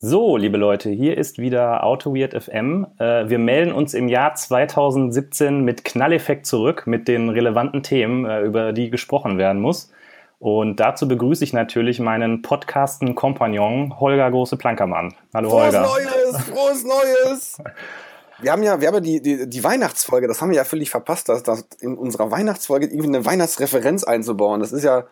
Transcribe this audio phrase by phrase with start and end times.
[0.00, 2.86] So, liebe Leute, hier ist wieder AutoWeird FM.
[3.00, 8.42] Äh, wir melden uns im Jahr 2017 mit Knalleffekt zurück mit den relevanten Themen, äh,
[8.42, 9.90] über die gesprochen werden muss.
[10.38, 15.14] Und dazu begrüße ich natürlich meinen Podcasten-Kompagnon Holger Große-Plankermann.
[15.34, 15.84] Hallo frohes Holger.
[15.84, 17.58] Frohes Neues, frohes Neues!
[18.40, 20.90] Wir haben ja, wir haben ja die, die, die Weihnachtsfolge, das haben wir ja völlig
[20.90, 24.60] verpasst, dass, dass in unserer Weihnachtsfolge irgendwie eine Weihnachtsreferenz einzubauen.
[24.60, 25.06] Das ist ja,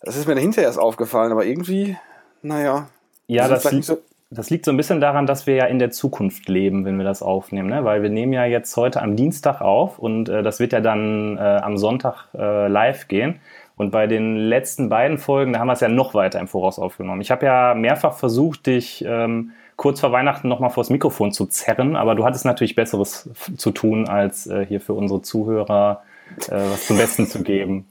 [0.00, 1.96] das ist mir hinterher erst aufgefallen, aber irgendwie,
[2.42, 2.88] naja.
[3.28, 3.98] Ja, das, das, liegt, so
[4.30, 7.04] das liegt so ein bisschen daran, dass wir ja in der Zukunft leben, wenn wir
[7.04, 7.84] das aufnehmen, ne?
[7.84, 11.38] weil wir nehmen ja jetzt heute am Dienstag auf und äh, das wird ja dann
[11.38, 13.40] äh, am Sonntag äh, live gehen.
[13.76, 16.80] Und bei den letzten beiden Folgen, da haben wir es ja noch weiter im Voraus
[16.80, 17.20] aufgenommen.
[17.20, 21.94] Ich habe ja mehrfach versucht, dich ähm, kurz vor Weihnachten nochmal vors Mikrofon zu zerren,
[21.94, 26.02] aber du hattest natürlich Besseres zu tun, als äh, hier für unsere Zuhörer
[26.48, 27.86] äh, was zum Besten zu geben.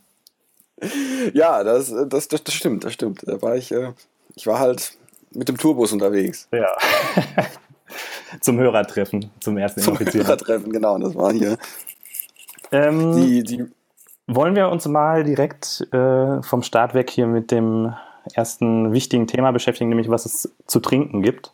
[1.34, 3.24] Ja, das, das, das, das stimmt, das stimmt.
[3.26, 3.94] Da war ich, äh,
[4.36, 4.96] ich war halt
[5.38, 6.48] mit dem Tourbus unterwegs.
[6.52, 6.68] Ja.
[8.42, 11.58] zum Hörertreffen, zum ersten Zum Hörertreffen, genau, das war hier.
[12.72, 13.66] Ähm, die, die
[14.28, 17.94] wollen wir uns mal direkt äh, vom Start weg hier mit dem
[18.34, 21.54] ersten wichtigen Thema beschäftigen, nämlich was es zu trinken gibt?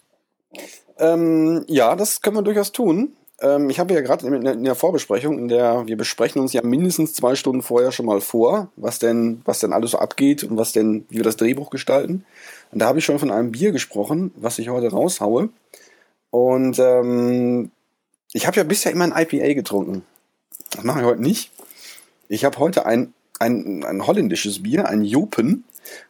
[0.97, 3.13] Ähm, ja, das können wir durchaus tun.
[3.41, 6.61] Ähm, ich habe ja gerade in, in, der Vorbesprechung, in der wir besprechen uns ja
[6.63, 10.57] mindestens zwei Stunden vorher schon mal vor, was denn, was denn alles so abgeht und
[10.57, 12.25] was denn, wie wir das Drehbuch gestalten.
[12.71, 15.49] Und da habe ich schon von einem Bier gesprochen, was ich heute raushaue.
[16.31, 17.71] Und ähm,
[18.31, 20.03] ich habe ja bisher immer ein IPA getrunken.
[20.71, 21.51] Das mache ich heute nicht.
[22.29, 25.65] Ich habe heute ein, ein, ein holländisches Bier, ein Jopen,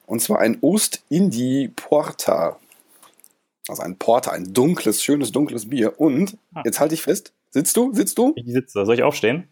[0.06, 2.60] und zwar ein Ost-Indie Porter.
[3.68, 6.00] Also ein Porter, ein dunkles, schönes, dunkles Bier.
[6.00, 6.62] Und, ah.
[6.66, 7.94] jetzt halte ich fest, sitzt du?
[7.94, 8.34] Sitzt du?
[8.36, 8.86] Ich sitze.
[8.86, 9.48] Soll ich aufstehen?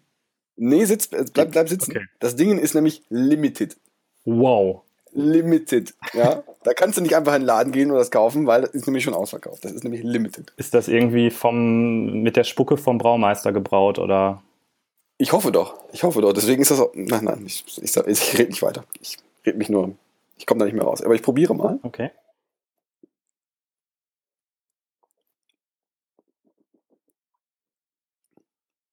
[0.58, 1.92] Nee, sitz, bleib, bleib sitzen.
[1.92, 2.06] Okay.
[2.20, 3.78] Das Ding ist nämlich limited.
[4.26, 4.82] Wow.
[5.14, 6.44] Limited, ja.
[6.64, 8.86] Da kannst du nicht einfach in den Laden gehen und das kaufen, weil das ist
[8.88, 9.66] nämlich schon ausverkauft.
[9.66, 10.54] Das ist nämlich limited.
[10.58, 14.42] Ist das irgendwie vom, mit der Spucke vom Braumeister gebraut oder?
[15.17, 15.76] Ich hoffe doch.
[15.92, 16.33] Ich hoffe doch.
[16.33, 16.92] Deswegen ist das auch.
[16.93, 18.86] Nein, nein, ich, ich, ich rede nicht weiter.
[19.02, 19.95] Ich rede mich nur.
[20.38, 21.02] Ich komme da nicht mehr raus.
[21.02, 21.80] Aber ich probiere mal.
[21.83, 22.11] Okay.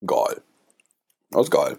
[0.07, 0.41] Geil.
[1.31, 1.79] Das ist geil.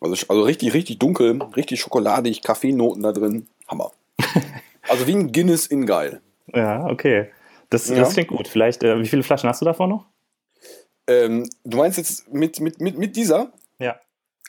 [0.00, 3.48] Also, also richtig, richtig dunkel, richtig schokoladig, Kaffeenoten da drin.
[3.68, 3.92] Hammer.
[4.88, 6.20] also wie ein Guinness in geil.
[6.52, 7.30] Ja, okay.
[7.70, 8.04] Das, das ja.
[8.04, 8.48] klingt gut.
[8.48, 10.06] Vielleicht, äh, wie viele Flaschen hast du davon noch?
[11.06, 13.52] Ähm, du meinst jetzt mit, mit, mit, mit dieser?
[13.78, 14.00] Ja.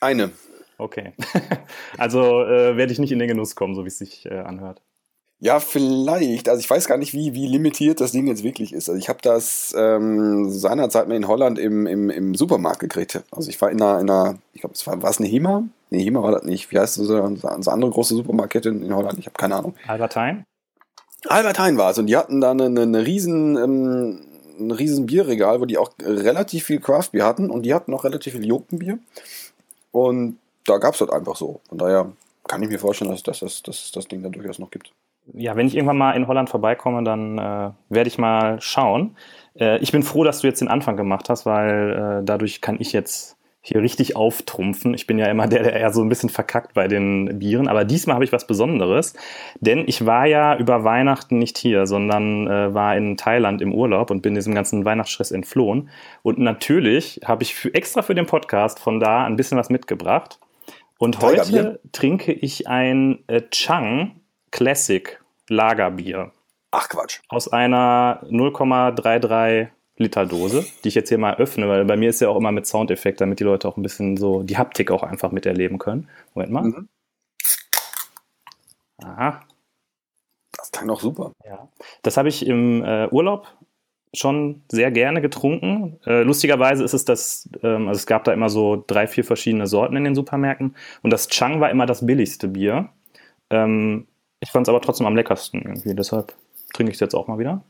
[0.02, 0.32] Eine.
[0.78, 1.14] Okay.
[1.98, 4.82] also äh, werde ich nicht in den Genuss kommen, so wie es sich äh, anhört.
[5.44, 6.48] Ja, vielleicht.
[6.48, 8.88] Also ich weiß gar nicht, wie, wie limitiert das Ding jetzt wirklich ist.
[8.88, 13.22] Also ich habe das ähm, seinerzeit mal in Holland im, im, im Supermarkt gekriegt.
[13.30, 15.66] Also ich war in einer, in einer ich glaube, es war, war es eine HEMA?
[15.90, 16.72] Nee, HEMA war das nicht.
[16.72, 17.10] Wie heißt das?
[17.10, 19.20] Unsere andere große Supermarktkette in, in Holland?
[19.20, 19.76] Ich habe keine Ahnung.
[19.86, 20.46] Albertine?
[21.28, 21.98] Albertine war es.
[21.98, 23.58] Und die hatten da eine, eine, eine riesen...
[23.58, 24.26] Ähm,
[24.60, 28.34] ein riesen Bierregal, wo die auch relativ viel Craftbier hatten und die hatten auch relativ
[28.34, 29.00] viel Jokenbier.
[29.92, 31.60] Und da gab es das einfach so.
[31.70, 32.12] Von daher
[32.48, 34.92] kann ich mir vorstellen, dass, dass, dass, dass es das Ding da durchaus noch gibt.
[35.32, 39.16] Ja, wenn ich irgendwann mal in Holland vorbeikomme, dann äh, werde ich mal schauen.
[39.58, 42.78] Äh, ich bin froh, dass du jetzt den Anfang gemacht hast, weil äh, dadurch kann
[42.80, 44.94] ich jetzt hier richtig auftrumpfen.
[44.94, 47.86] Ich bin ja immer der, der eher so ein bisschen verkackt bei den Bieren, aber
[47.86, 49.14] diesmal habe ich was Besonderes,
[49.62, 54.12] denn ich war ja über Weihnachten nicht hier, sondern äh, war in Thailand im Urlaub
[54.12, 55.90] und bin diesem ganzen Weihnachtsstress entflohen.
[56.24, 60.40] Und natürlich habe ich für, extra für den Podcast von da ein bisschen was mitgebracht.
[60.98, 64.23] Und heute trinke ich ein äh, Chang
[64.54, 65.20] Classic
[65.50, 66.32] Lagerbier.
[66.70, 67.22] Ach Quatsch.
[67.28, 72.22] Aus einer 0,33 Liter Dose, die ich jetzt hier mal öffne, weil bei mir ist
[72.22, 75.02] ja auch immer mit Soundeffekt, damit die Leute auch ein bisschen so die Haptik auch
[75.02, 76.08] einfach miterleben können.
[76.36, 76.64] Moment mal.
[76.66, 76.90] Mhm.
[79.04, 79.40] Aha.
[80.56, 81.32] Das klang doch super.
[81.44, 81.68] Ja.
[82.04, 83.48] Das habe ich im äh, Urlaub
[84.14, 86.00] schon sehr gerne getrunken.
[86.06, 89.66] Äh, lustigerweise ist es das, ähm, also es gab da immer so drei, vier verschiedene
[89.66, 92.90] Sorten in den Supermärkten und das Chang war immer das billigste Bier.
[93.50, 94.08] Ähm,
[94.44, 96.36] ich fand es aber trotzdem am leckersten irgendwie, deshalb
[96.74, 97.64] trinke ich es jetzt auch mal wieder.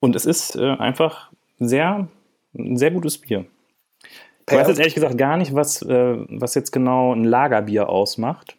[0.00, 1.30] Und es ist äh, einfach
[1.60, 2.08] sehr,
[2.54, 3.46] ein sehr gutes Bier.
[4.48, 8.56] Ich weiß jetzt ehrlich gesagt gar nicht, was, äh, was jetzt genau ein Lagerbier ausmacht.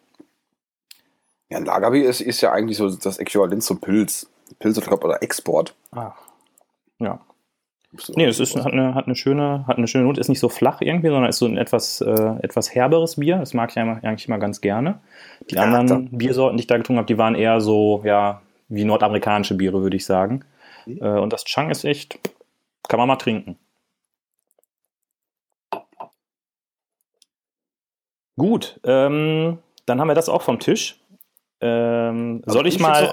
[1.50, 4.26] Ja, ein Lagerbier ist, ist ja eigentlich so das Äquivalent zum Pilz.
[4.58, 5.74] Pilz oder Export.
[5.92, 6.14] Ah.
[6.98, 7.20] Ja.
[8.16, 10.48] Nee, es ist, hat, eine, hat, eine schöne, hat eine schöne Note, ist nicht so
[10.48, 13.38] flach irgendwie, sondern ist so ein etwas, äh, etwas herberes Bier.
[13.38, 15.00] Das mag ich eigentlich immer ganz gerne.
[15.50, 16.16] Die ja, anderen da.
[16.16, 19.96] Biersorten, die ich da getrunken habe, die waren eher so, ja, wie nordamerikanische Biere, würde
[19.96, 20.44] ich sagen.
[20.86, 20.98] Mhm.
[21.02, 22.18] Äh, und das Chang ist echt,
[22.88, 23.56] kann man mal trinken.
[28.36, 31.00] Gut, ähm, dann haben wir das auch vom Tisch.
[31.60, 33.12] Ähm, Also soll ich mal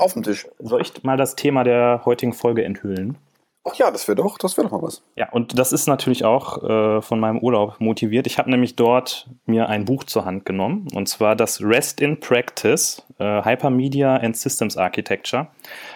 [0.60, 3.18] soll ich mal das Thema der heutigen Folge enthüllen?
[3.64, 5.04] Ach ja, das wäre doch, das wäre doch mal was.
[5.16, 8.26] Ja, und das ist natürlich auch äh, von meinem Urlaub motiviert.
[8.26, 12.20] Ich habe nämlich dort mir ein Buch zur Hand genommen, und zwar das Rest in
[12.20, 15.48] Practice, äh, Hypermedia and Systems Architecture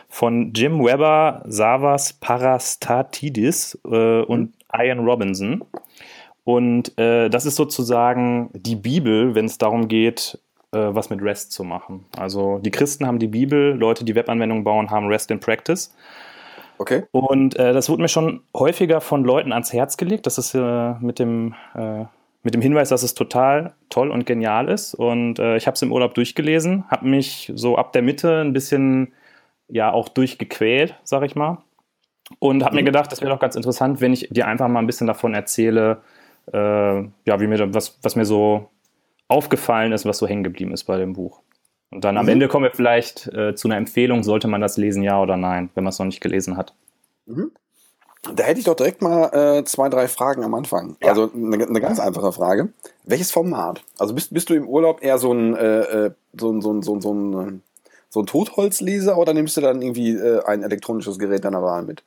[0.09, 5.63] von Jim Weber, Savas Parastatidis äh, und Ian Robinson.
[6.43, 10.39] Und äh, das ist sozusagen die Bibel, wenn es darum geht,
[10.71, 12.05] äh, was mit REST zu machen.
[12.15, 15.95] Also die Christen haben die Bibel, Leute, die Webanwendungen bauen, haben REST in Practice.
[16.77, 17.03] Okay.
[17.11, 20.25] Und äh, das wurde mir schon häufiger von Leuten ans Herz gelegt.
[20.25, 22.05] Das ist äh, mit, dem, äh,
[22.43, 24.93] mit dem Hinweis, dass es total toll und genial ist.
[24.93, 28.53] Und äh, ich habe es im Urlaub durchgelesen, habe mich so ab der Mitte ein
[28.53, 29.13] bisschen
[29.67, 31.59] ja auch durchgequält, sag ich mal.
[32.39, 34.87] Und habe mir gedacht, das wäre doch ganz interessant, wenn ich dir einfach mal ein
[34.87, 36.01] bisschen davon erzähle,
[36.51, 38.69] äh, ja, wie mir was, was mir so
[39.27, 41.41] aufgefallen ist, was so hängen geblieben ist bei dem Buch.
[41.95, 42.33] Und dann am Mhm.
[42.33, 45.69] Ende kommen wir vielleicht äh, zu einer Empfehlung, sollte man das lesen, ja oder nein,
[45.75, 46.73] wenn man es noch nicht gelesen hat.
[47.25, 50.97] Da hätte ich doch direkt mal äh, zwei, drei Fragen am Anfang.
[51.01, 51.09] Ja.
[51.09, 52.73] Also eine, eine ganz einfache Frage.
[53.05, 53.81] Welches Format?
[53.97, 56.81] Also bist, bist du im Urlaub eher so ein, äh, äh, so ein, so ein,
[56.81, 57.61] so ein, so ein,
[58.09, 62.03] so ein Totholzleser oder nimmst du dann irgendwie äh, ein elektronisches Gerät deiner Wahl mit?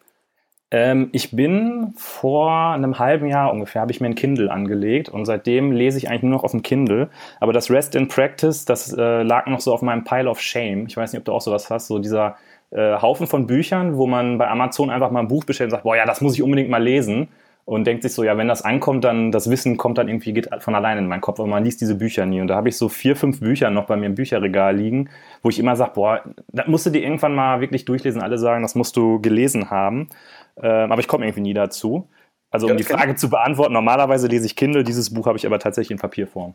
[0.70, 5.24] Ähm, ich bin vor einem halben Jahr ungefähr, habe ich mir ein Kindle angelegt und
[5.24, 7.08] seitdem lese ich eigentlich nur noch auf dem Kindle.
[7.40, 10.86] Aber das Rest in Practice, das äh, lag noch so auf meinem Pile of Shame.
[10.86, 12.36] Ich weiß nicht, ob du auch sowas hast, so dieser
[12.70, 15.84] äh, Haufen von Büchern, wo man bei Amazon einfach mal ein Buch bestellt und sagt,
[15.84, 17.28] boah ja, das muss ich unbedingt mal lesen.
[17.68, 20.48] Und denkt sich so, ja, wenn das ankommt, dann das Wissen kommt dann irgendwie, geht
[20.60, 22.40] von alleine in meinen Kopf, aber man liest diese Bücher nie.
[22.40, 25.10] Und da habe ich so vier, fünf Bücher noch bei mir im Bücherregal liegen,
[25.42, 28.22] wo ich immer sage, boah, das musst du dir irgendwann mal wirklich durchlesen.
[28.22, 30.08] Alle sagen, das musst du gelesen haben.
[30.56, 32.08] Ähm, aber ich komme irgendwie nie dazu.
[32.50, 35.36] Also um Ja, die das Frage zu beantworten, normalerweise lese ich Kindle, dieses Buch habe
[35.36, 36.54] ich aber tatsächlich in Papierform.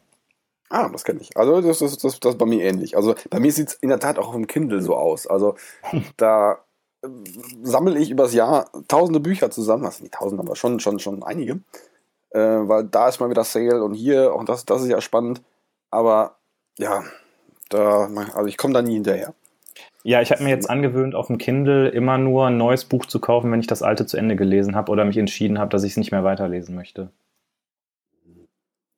[0.72, 1.38] Ah, das kenne ich.
[1.38, 2.98] Also das ist das, das ist bei mir ähnlich.
[2.98, 5.28] Also bei mir sieht es in der Tat auch auf dem Kindle so aus.
[5.28, 5.58] Also
[6.18, 6.58] da
[7.64, 9.86] sammle ich übers Jahr tausende Bücher zusammen.
[9.86, 11.60] Also nicht tausend, aber schon, schon, schon einige.
[12.32, 15.42] Äh, weil da ist mal wieder Sale und hier und das, das ist ja spannend.
[15.92, 16.38] Aber
[16.78, 17.04] ja,
[17.70, 19.34] da, also ich komme da nie hinterher.
[20.04, 23.20] Ja, ich habe mir jetzt angewöhnt, auf dem Kindle immer nur ein neues Buch zu
[23.20, 25.92] kaufen, wenn ich das alte zu Ende gelesen habe oder mich entschieden habe, dass ich
[25.92, 27.10] es nicht mehr weiterlesen möchte.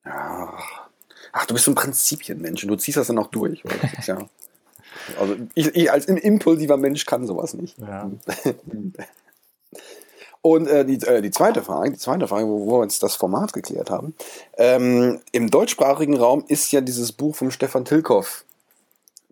[0.03, 3.63] Ach, du bist so ein Prinzipienmensch und du ziehst das dann auch durch.
[3.65, 3.75] Oder?
[4.05, 4.17] Ja,
[5.19, 7.77] also ich, ich als im- impulsiver Mensch kann sowas nicht.
[7.79, 8.09] Ja.
[10.41, 13.15] Und äh, die, äh, die zweite Frage, die zweite Frage, wo, wo wir jetzt das
[13.15, 14.13] Format geklärt haben.
[14.57, 18.45] Ähm, Im deutschsprachigen Raum ist ja dieses Buch von Stefan Tilkoff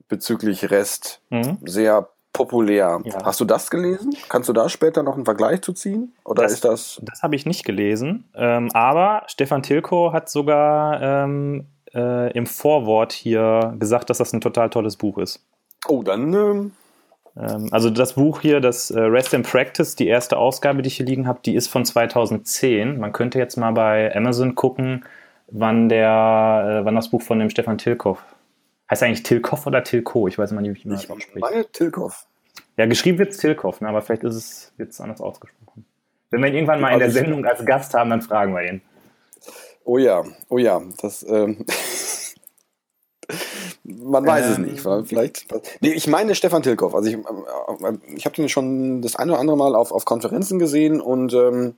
[0.07, 1.59] bezüglich Rest Mhm.
[1.65, 2.99] sehr populär.
[3.03, 3.23] Ja.
[3.25, 4.15] Hast du das gelesen?
[4.27, 6.13] Kannst du da später noch einen Vergleich zu ziehen?
[6.25, 6.99] Oder Das- ist das.
[7.03, 13.13] Das habe ich nicht gelesen, ähm, aber Stefan Tilko hat sogar ähm, äh, im Vorwort
[13.13, 15.41] hier gesagt, dass das ein total tolles Buch ist.
[15.87, 16.33] Oh, dann.
[16.33, 16.71] Ähm,
[17.35, 20.97] Ähm, also das Buch hier, das äh, Rest in Practice, die erste Ausgabe, die ich
[20.97, 22.99] hier liegen habe, die ist von 2010.
[22.99, 25.03] Man könnte jetzt mal bei Amazon gucken,
[25.47, 28.23] wann der, äh, wann das Buch von dem Stefan Tilkoff.
[28.89, 30.27] Heißt er eigentlich Tilkoff oder Tilko?
[30.27, 31.39] Ich weiß immer nicht, wie man das ich ausspricht.
[31.41, 32.27] meine Tilkoff.
[32.77, 33.89] Ja, geschrieben wird Tilkoff, ne?
[33.89, 35.85] aber vielleicht ist es jetzt anders ausgesprochen.
[36.29, 38.53] Wenn wir ihn irgendwann mal in der Also ich- Sendung als Gast haben, dann fragen
[38.53, 38.81] wir ihn.
[39.85, 41.23] Oh ja, oh ja, das.
[41.27, 41.65] Ähm,
[43.83, 44.65] man weiß es Ähm.
[44.65, 45.45] nicht, weil vielleicht.
[45.81, 46.95] Nee, ich meine Stefan Tilkoff.
[46.95, 50.59] Also ich, äh, ich habe den schon das eine oder andere Mal auf, auf Konferenzen
[50.59, 51.75] gesehen und ähm,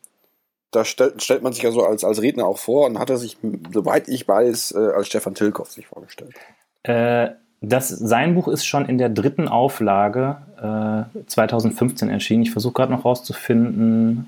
[0.71, 3.17] da stellt, stellt man sich ja so als, als Redner auch vor und hat er
[3.17, 3.37] sich,
[3.73, 6.35] soweit ich weiß, äh, als Stefan Tilkoff sich vorgestellt.
[6.83, 7.29] Äh,
[7.61, 12.43] das, sein Buch ist schon in der dritten Auflage äh, 2015 erschienen.
[12.43, 14.27] Ich versuche gerade noch rauszufinden,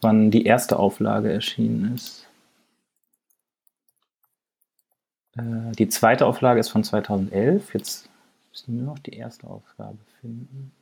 [0.00, 2.25] wann die erste Auflage erschienen ist.
[5.36, 7.74] Äh, die zweite Auflage ist von 2011.
[7.74, 8.08] Jetzt
[8.50, 10.72] müssen wir nur noch die erste Aufgabe finden.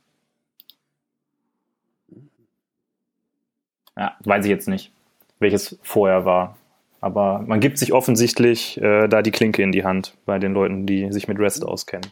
[3.97, 4.91] Ja, weiß ich jetzt nicht,
[5.39, 6.57] welches vorher war.
[7.01, 10.85] Aber man gibt sich offensichtlich äh, da die Klinke in die Hand bei den Leuten,
[10.85, 12.11] die sich mit REST auskennen.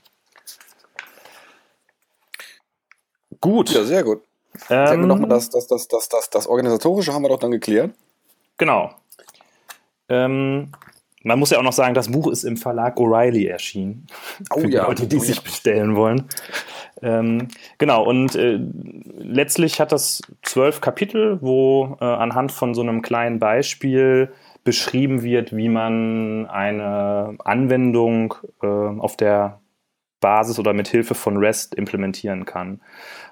[3.41, 3.71] Gut.
[3.71, 4.21] Ja, sehr gut.
[4.53, 7.29] Jetzt haben wir Ähm, noch mal das, das, das, das, das, das Organisatorische haben wir
[7.29, 7.93] doch dann geklärt.
[8.57, 8.93] Genau.
[10.09, 10.71] Ähm,
[11.24, 14.08] man muss ja auch noch sagen, das Buch ist im Verlag O'Reilly erschienen.
[14.53, 15.25] Oh Für die ja, Leute, die oh ja.
[15.25, 16.25] sich bestellen wollen.
[17.01, 18.60] Ähm, genau, und äh,
[19.18, 24.32] letztlich hat das zwölf Kapitel, wo äh, anhand von so einem kleinen Beispiel
[24.63, 29.60] beschrieben wird, wie man eine Anwendung äh, auf der
[30.20, 32.80] Basis oder mit Hilfe von REST implementieren kann.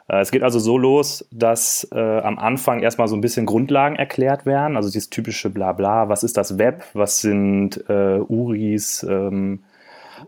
[0.08, 3.96] Äh, es geht also so los, dass äh, am Anfang erstmal so ein bisschen Grundlagen
[3.96, 9.64] erklärt werden, also dieses typische Blabla, was ist das Web, was sind äh, URIs, ähm,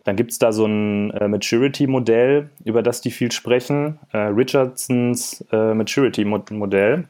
[0.03, 5.45] dann gibt es da so ein äh, Maturity-Modell, über das die viel sprechen, äh, Richardsons
[5.51, 7.05] äh, Maturity-Modell.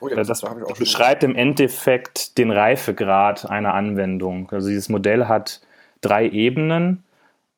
[0.00, 0.44] Oh ja, das, das
[0.78, 4.50] beschreibt im Endeffekt den Reifegrad einer Anwendung.
[4.52, 5.62] Also dieses Modell hat
[6.02, 7.02] drei Ebenen.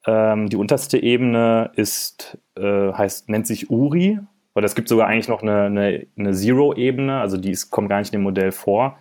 [0.07, 4.19] Ähm, die unterste Ebene ist, heißt, nennt sich URI,
[4.59, 8.01] oder es gibt sogar eigentlich noch eine, eine, eine Zero-Ebene, also die ist, kommt gar
[8.01, 8.99] nicht in dem Modell vor.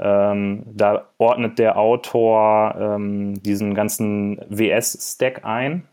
[0.00, 5.84] Ähm, da ordnet der Autor ähm, diesen ganzen WS-Stack ein,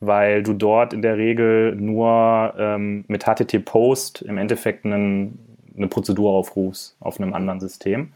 [0.00, 5.38] weil du dort in der Regel nur ähm, mit HTTP-Post im Endeffekt einen,
[5.76, 8.14] eine Prozedur aufrufst auf einem anderen System.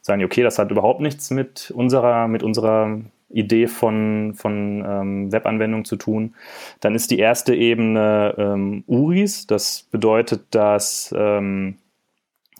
[0.00, 5.84] Sagen okay, das hat überhaupt nichts mit unserer, mit unserer Idee von, von ähm, Webanwendung
[5.84, 6.34] zu tun.
[6.80, 9.46] Dann ist die erste Ebene ähm, URIs.
[9.46, 11.76] Das bedeutet, dass ähm,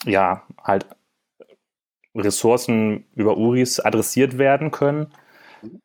[0.05, 0.87] ja halt
[2.15, 5.07] Ressourcen über URIs adressiert werden können.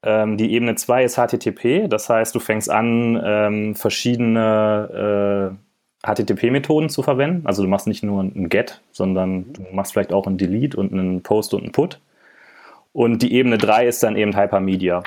[0.03, 1.87] Ähm, die Ebene 2 ist HTTP.
[1.87, 5.55] Das heißt, du fängst an, ähm, verschiedene
[6.03, 7.45] äh, HTTP-Methoden zu verwenden.
[7.47, 10.91] Also du machst nicht nur ein Get, sondern du machst vielleicht auch ein Delete und
[10.91, 11.99] einen Post und einen Put.
[12.93, 15.03] Und die Ebene 3 ist dann eben Hypermedia.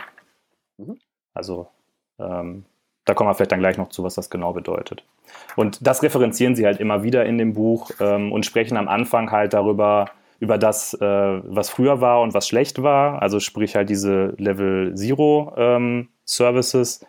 [0.76, 0.98] Mhm.
[1.32, 1.68] Also
[2.18, 2.64] ähm,
[3.04, 5.04] da kommen wir vielleicht dann gleich noch zu, was das genau bedeutet.
[5.54, 9.30] Und das referenzieren sie halt immer wieder in dem Buch ähm, und sprechen am Anfang
[9.30, 10.06] halt darüber,
[10.40, 13.22] über das, äh, was früher war und was schlecht war.
[13.22, 17.06] Also sprich halt diese Level Zero ähm, Services,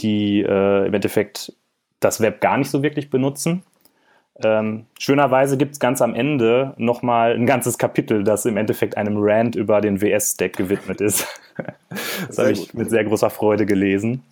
[0.00, 1.52] die äh, im Endeffekt
[2.00, 3.62] das Web gar nicht so wirklich benutzen
[4.42, 9.16] ähm, schönerweise gibt es ganz am Ende nochmal ein ganzes Kapitel, das im Endeffekt einem
[9.18, 11.26] Rant über den WS-Stack gewidmet ist.
[12.26, 14.22] das habe ich mit sehr großer Freude gelesen.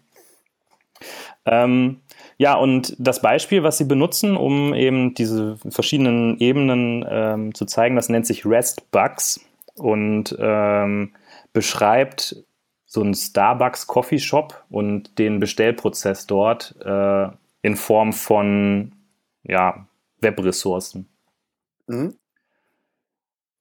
[1.47, 2.01] Ähm,
[2.37, 7.97] ja, und das Beispiel, was Sie benutzen, um eben diese verschiedenen Ebenen ähm, zu zeigen,
[7.97, 9.41] das nennt sich REST Bugs
[9.77, 11.13] und ähm,
[11.53, 12.37] beschreibt
[12.87, 17.29] so einen Starbucks Coffee Shop und den Bestellprozess dort äh,
[17.63, 18.93] in Form von
[19.45, 19.87] ja,
[20.25, 21.09] Webressourcen.
[21.87, 22.17] Mhm.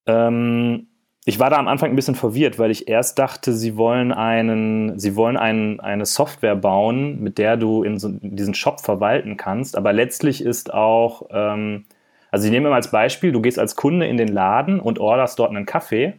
[0.07, 0.87] Ähm,
[1.25, 4.99] ich war da am Anfang ein bisschen verwirrt, weil ich erst dachte, sie wollen einen,
[4.99, 9.77] sie wollen einen, eine Software bauen, mit der du in, so, diesen Shop verwalten kannst.
[9.77, 11.85] Aber letztlich ist auch, ähm,
[12.29, 15.39] also ich nehme mal als Beispiel, du gehst als Kunde in den Laden und orderst
[15.39, 16.15] dort einen Kaffee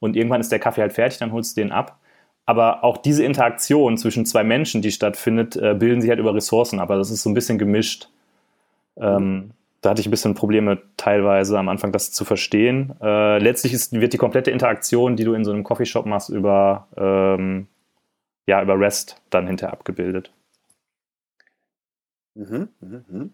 [0.00, 1.98] und irgendwann ist der Kaffee halt fertig, dann holst du den ab.
[2.46, 6.78] Aber auch diese Interaktion zwischen zwei Menschen, die stattfindet, äh, bilden sich halt über Ressourcen
[6.78, 6.90] ab.
[6.90, 8.08] Also das ist so ein bisschen gemischt.
[8.96, 12.94] Ähm, da hatte ich ein bisschen Probleme teilweise am Anfang, das zu verstehen.
[13.00, 16.88] Äh, letztlich ist, wird die komplette Interaktion, die du in so einem Coffeeshop machst, über,
[16.96, 17.68] ähm,
[18.46, 20.32] ja, über REST dann hinterher abgebildet.
[22.34, 23.28] Mhm, mh, mh.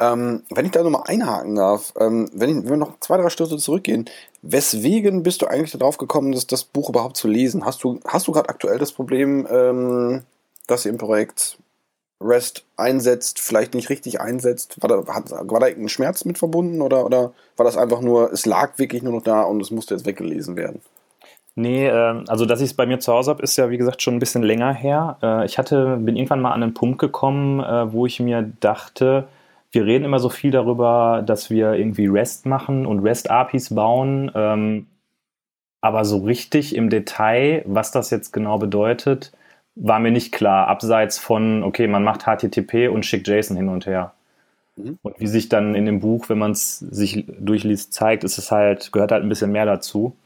[0.00, 3.28] Ähm, wenn ich da nochmal einhaken darf, ähm, wenn, ich, wenn wir noch zwei, drei
[3.28, 4.08] Schritte zurückgehen,
[4.40, 7.66] weswegen bist du eigentlich darauf gekommen, das, das Buch überhaupt zu lesen?
[7.66, 10.22] Hast du, hast du gerade aktuell das Problem, ähm,
[10.66, 11.58] dass ihr im Projekt
[12.20, 14.76] REST einsetzt, vielleicht nicht richtig einsetzt?
[14.82, 18.32] War da, hat, war da irgendein Schmerz mit verbunden oder, oder war das einfach nur,
[18.32, 20.80] es lag wirklich nur noch da und es musste jetzt weggelesen werden?
[21.54, 24.02] Nee, äh, also dass ich es bei mir zu Hause habe, ist ja wie gesagt
[24.02, 25.18] schon ein bisschen länger her.
[25.22, 29.28] Äh, ich hatte, bin irgendwann mal an einen Punkt gekommen, äh, wo ich mir dachte,
[29.72, 34.30] wir reden immer so viel darüber, dass wir irgendwie REST machen und REST-APIs bauen.
[34.34, 34.86] Ähm,
[35.80, 39.32] aber so richtig im Detail, was das jetzt genau bedeutet,
[39.82, 43.86] war mir nicht klar, abseits von, okay, man macht HTTP und schickt JSON hin und
[43.86, 44.12] her.
[44.76, 44.98] Mhm.
[45.02, 48.50] Und wie sich dann in dem Buch, wenn man es sich durchliest, zeigt, ist es
[48.50, 50.16] halt, gehört halt ein bisschen mehr dazu.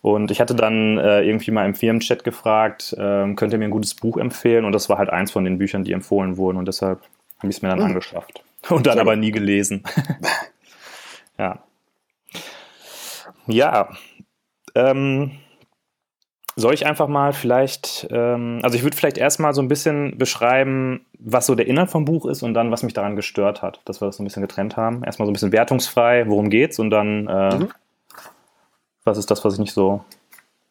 [0.00, 3.70] Und ich hatte dann äh, irgendwie mal im Firmenchat gefragt, äh, könnt ihr mir ein
[3.70, 4.64] gutes Buch empfehlen?
[4.64, 6.56] Und das war halt eins von den Büchern, die empfohlen wurden.
[6.56, 7.00] Und deshalb
[7.38, 7.86] habe ich es mir dann mhm.
[7.86, 8.42] angeschafft.
[8.68, 9.82] Und dann aber nie gelesen.
[11.38, 11.58] ja.
[13.46, 13.88] Ja.
[14.74, 15.32] Ähm,
[16.56, 21.04] soll ich einfach mal vielleicht, ähm, also ich würde vielleicht erstmal so ein bisschen beschreiben,
[21.18, 24.00] was so der Inhalt vom Buch ist und dann, was mich daran gestört hat, dass
[24.00, 25.02] wir das so ein bisschen getrennt haben.
[25.02, 27.68] Erstmal so ein bisschen wertungsfrei, worum geht's und dann, äh, mhm.
[29.04, 30.04] was ist das, was ich nicht so,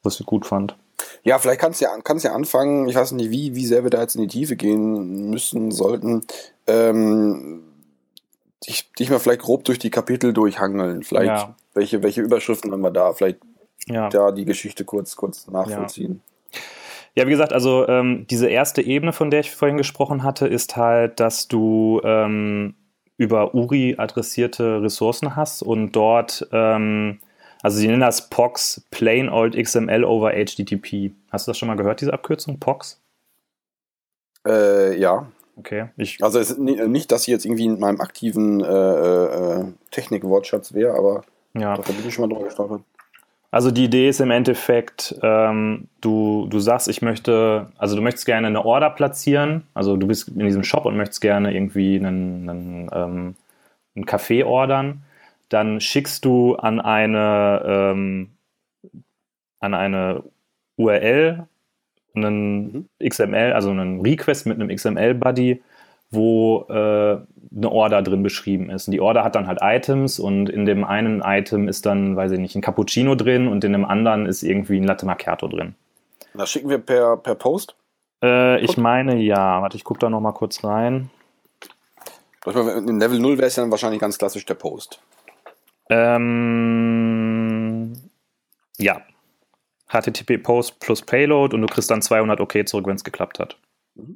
[0.04, 0.76] was ich gut fand.
[1.24, 3.90] Ja, vielleicht kannst du ja, kannst ja anfangen, ich weiß nicht, wie, wie sehr wir
[3.90, 6.22] da jetzt in die Tiefe gehen müssen, sollten,
[6.68, 7.64] ähm,
[8.68, 11.04] dich, dich mal vielleicht grob durch die Kapitel durchhangeln.
[11.04, 11.56] Vielleicht, ja.
[11.74, 13.14] welche, welche Überschriften haben wir da?
[13.14, 13.40] Vielleicht
[13.88, 14.10] ja.
[14.10, 16.22] da die Geschichte kurz, kurz nachvollziehen.
[17.16, 17.24] Ja.
[17.24, 20.78] ja wie gesagt, also ähm, diese erste Ebene, von der ich vorhin gesprochen hatte, ist
[20.78, 22.76] halt, dass du ähm,
[23.18, 27.20] über URI adressierte Ressourcen hast und dort, ähm,
[27.62, 31.12] also sie nennen das POX, Plain Old XML over HTTP.
[31.30, 33.00] Hast du das schon mal gehört, diese Abkürzung, POX?
[34.48, 35.28] Äh, ja.
[35.56, 35.90] Okay.
[35.98, 40.96] Ich also es nicht, dass sie jetzt irgendwie in meinem aktiven äh, äh, Technik-Wortschatz wäre,
[40.96, 41.24] aber
[41.54, 41.76] ja.
[41.76, 42.82] da bin ich schon mal drüber gestolpert.
[43.52, 48.26] Also die Idee ist im Endeffekt, ähm, du, du sagst, ich möchte, also du möchtest
[48.26, 52.50] gerne eine Order platzieren, also du bist in diesem Shop und möchtest gerne irgendwie einen,
[52.50, 53.36] einen, ähm,
[53.96, 55.04] einen Kaffee ordern,
[55.50, 58.30] dann schickst du an eine, ähm,
[59.60, 60.24] an eine
[60.78, 61.46] URL
[62.16, 63.10] einen mhm.
[63.10, 65.62] XML, also einen Request mit einem XML-Buddy,
[66.12, 67.18] wo äh,
[67.54, 68.88] eine Order drin beschrieben ist.
[68.88, 72.32] Und die Order hat dann halt Items und in dem einen Item ist dann, weiß
[72.34, 75.76] ich nicht, ein Cappuccino drin und in dem anderen ist irgendwie ein Latte Macchiato drin.
[76.34, 77.76] Das schicken wir per, per Post?
[78.24, 79.62] Äh, ich meine ja.
[79.62, 81.10] Warte, ich gucke da noch mal kurz rein.
[82.46, 85.02] In Level 0 wäre es dann wahrscheinlich ganz klassisch der Post.
[85.90, 86.92] Ähm,
[88.78, 89.02] ja.
[89.90, 93.58] HTTP Post plus Payload und du kriegst dann 200 OK zurück, wenn es geklappt hat.
[93.96, 94.16] Mhm.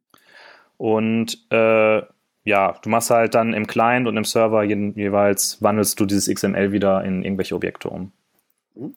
[0.77, 2.01] Und äh,
[2.43, 6.33] ja, du machst halt dann im Client und im Server je, jeweils wandelst du dieses
[6.33, 8.11] XML wieder in irgendwelche Objekte um.
[8.75, 8.95] Mhm.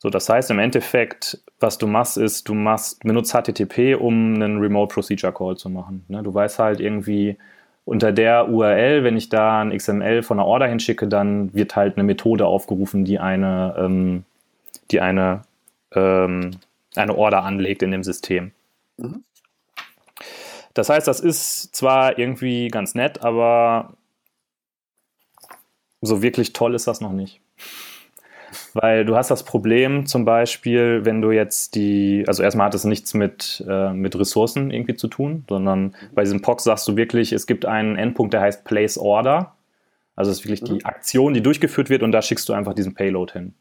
[0.00, 4.58] So, das heißt im Endeffekt, was du machst, ist, du machst, benutzt HTTP, um einen
[4.58, 6.04] Remote Procedure Call zu machen.
[6.08, 6.22] Ne?
[6.22, 7.36] Du weißt halt irgendwie,
[7.88, 11.96] unter der URL, wenn ich da ein XML von einer Order hinschicke, dann wird halt
[11.96, 14.24] eine Methode aufgerufen, die eine, ähm,
[14.90, 15.40] die eine,
[15.94, 16.50] ähm,
[16.94, 18.52] eine Order anlegt in dem System.
[18.98, 19.24] Mhm.
[20.78, 23.94] Das heißt, das ist zwar irgendwie ganz nett, aber
[26.00, 27.40] so wirklich toll ist das noch nicht.
[28.74, 32.84] Weil du hast das Problem zum Beispiel, wenn du jetzt die, also erstmal hat es
[32.84, 37.32] nichts mit, äh, mit Ressourcen irgendwie zu tun, sondern bei diesem POC sagst du wirklich,
[37.32, 39.56] es gibt einen Endpunkt, der heißt Place Order.
[40.14, 40.78] Also es ist wirklich mhm.
[40.78, 43.54] die Aktion, die durchgeführt wird und da schickst du einfach diesen Payload hin.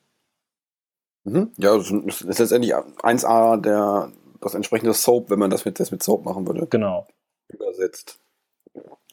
[1.23, 1.49] Mhm.
[1.57, 6.03] Ja, das ist letztendlich 1A der, das entsprechende Soap, wenn man das mit, das mit
[6.03, 6.67] Soap machen würde.
[6.69, 7.07] Genau.
[7.49, 8.19] Übersetzt.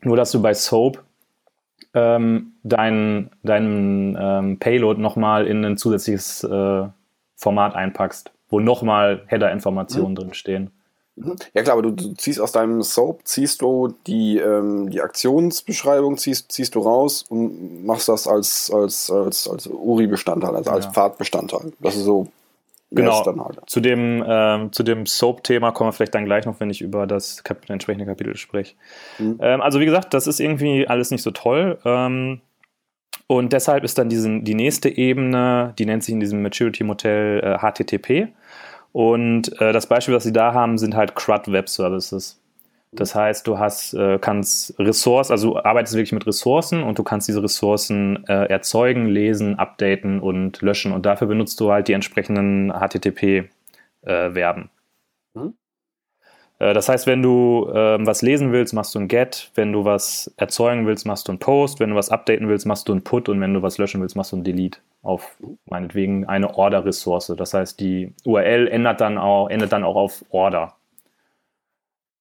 [0.03, 1.03] Nur, dass du bei Soap
[1.95, 6.89] ähm, deinen dein, ähm, Payload nochmal in ein zusätzliches äh,
[7.37, 10.17] Format einpackst, wo nochmal Header-Informationen mhm.
[10.17, 10.71] drin stehen.
[11.17, 11.37] Mhm.
[11.55, 16.17] Ja klar, aber du, du, ziehst aus deinem Soap, ziehst du die, ähm, die Aktionsbeschreibung,
[16.17, 20.91] ziehst, ziehst du raus und machst das als, als, als, als URI-Bestandteil, also als ja.
[20.91, 21.73] Pfadbestandteil.
[21.81, 22.29] Das ist so
[22.95, 23.25] Genau.
[23.25, 23.61] Halt.
[23.67, 27.07] Zu dem, ähm, zu dem Soap-Thema kommen wir vielleicht dann gleich noch, wenn ich über
[27.07, 28.75] das Kap entsprechende Kapitel spreche.
[29.19, 29.39] Mhm.
[29.41, 31.79] Ähm, also wie gesagt, das ist irgendwie alles nicht so toll.
[31.85, 32.41] Ähm,
[33.27, 37.59] und deshalb ist dann diesen, die nächste Ebene, die nennt sich in diesem Maturity-Modell äh,
[37.59, 38.29] HTTP.
[38.93, 42.41] Und äh, das Beispiel, was sie da haben, sind halt CRUD Web Services.
[42.97, 47.03] Das heißt, du hast, äh, kannst Ressourcen, also du arbeitest wirklich mit Ressourcen und du
[47.03, 50.93] kannst diese Ressourcen äh, erzeugen, lesen, updaten und löschen.
[50.93, 53.51] Und dafür benutzt du halt die entsprechenden HTTP-Verben.
[55.35, 55.55] Äh, mhm.
[56.59, 59.51] Äh, das heißt, wenn du ähm, was lesen willst, machst du ein Get.
[59.55, 61.81] Wenn du was erzeugen willst, machst du ein Post.
[61.81, 63.29] Wenn du was updaten willst, machst du ein Put.
[63.29, 67.35] Und wenn du was löschen willst, machst du ein Delete auf meinetwegen eine Order-Ressource.
[67.37, 70.75] Das heißt, die URL ändert dann auch, endet dann auch auf Order.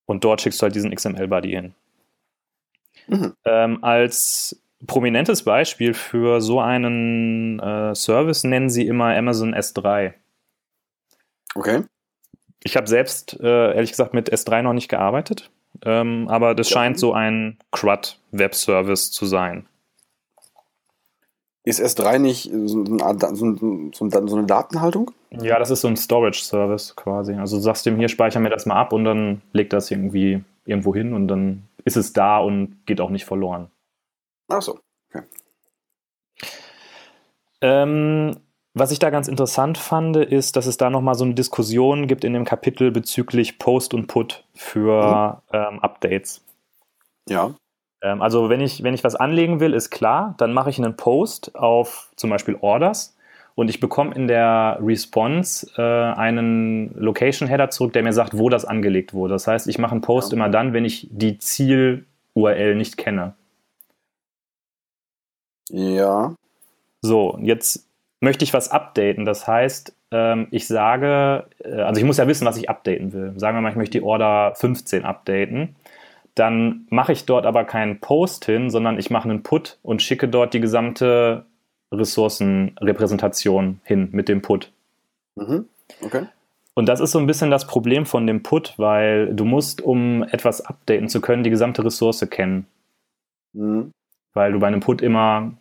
[0.05, 1.73] Und dort schickst du halt diesen XML-Buddy hin.
[3.07, 3.33] Mhm.
[3.45, 10.13] Ähm, als prominentes Beispiel für so einen äh, Service nennen sie immer Amazon S3.
[11.55, 11.83] Okay.
[12.63, 15.49] Ich habe selbst, äh, ehrlich gesagt, mit S3 noch nicht gearbeitet,
[15.85, 16.75] ähm, aber das ja.
[16.75, 19.67] scheint so ein CRUD-Web-Service zu sein.
[21.65, 25.11] Ist S3 nicht so, so, so, eine Datenhaltung?
[25.31, 27.33] Ja, das ist so ein Storage-Service quasi.
[27.35, 30.43] Also du sagst dem hier, speicher mir das mal ab und dann legt das irgendwie
[30.65, 33.69] irgendwo hin und dann ist es da und geht auch nicht verloren.
[34.49, 35.23] Ach so, okay.
[37.61, 38.35] Ähm,
[38.73, 42.23] was ich da ganz interessant fand, ist, dass es da nochmal so eine Diskussion gibt
[42.23, 45.57] in dem Kapitel bezüglich Post und Put für mhm.
[45.57, 46.43] ähm, Updates.
[47.29, 47.53] Ja.
[48.03, 50.95] Ähm, also wenn ich, wenn ich was anlegen will, ist klar, dann mache ich einen
[50.95, 53.17] Post auf zum Beispiel Orders
[53.55, 58.65] und ich bekomme in der Response äh, einen Location-Header zurück, der mir sagt, wo das
[58.65, 59.33] angelegt wurde.
[59.33, 60.35] Das heißt, ich mache einen Post ja.
[60.35, 63.33] immer dann, wenn ich die Ziel-URL nicht kenne.
[65.69, 66.35] Ja.
[67.01, 67.87] So, jetzt
[68.19, 69.25] möchte ich was updaten.
[69.25, 73.33] Das heißt, ähm, ich sage, äh, also ich muss ja wissen, was ich updaten will.
[73.37, 75.75] Sagen wir mal, ich möchte die Order 15 updaten
[76.35, 80.27] dann mache ich dort aber keinen Post hin, sondern ich mache einen Put und schicke
[80.27, 81.45] dort die gesamte
[81.91, 84.71] Ressourcenrepräsentation hin mit dem Put.
[85.35, 85.65] Mhm.
[86.01, 86.25] Okay.
[86.73, 90.23] Und das ist so ein bisschen das Problem von dem Put, weil du musst, um
[90.23, 92.65] etwas updaten zu können, die gesamte Ressource kennen.
[93.53, 93.91] Mhm.
[94.33, 95.53] Weil du bei einem Put immer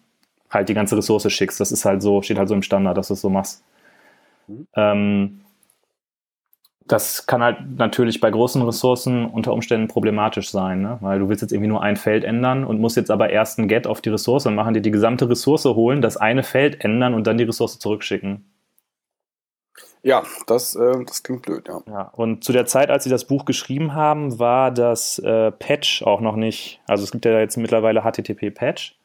[0.48, 1.60] halt die ganze Ressource schickst.
[1.60, 3.62] Das ist halt so, steht halt so im Standard, dass du es so machst.
[4.46, 4.66] Mhm.
[4.74, 5.40] Ähm,
[6.92, 10.98] das kann halt natürlich bei großen Ressourcen unter Umständen problematisch sein, ne?
[11.00, 13.66] weil du willst jetzt irgendwie nur ein Feld ändern und musst jetzt aber erst ein
[13.66, 17.26] Get auf die Ressource machen, dir die gesamte Ressource holen, das eine Feld ändern und
[17.26, 18.44] dann die Ressource zurückschicken.
[20.02, 21.80] Ja, das, äh, das klingt blöd, ja.
[21.86, 22.10] ja.
[22.14, 26.20] Und zu der Zeit, als sie das Buch geschrieben haben, war das äh, Patch auch
[26.20, 28.96] noch nicht, also es gibt ja jetzt mittlerweile HTTP-Patch.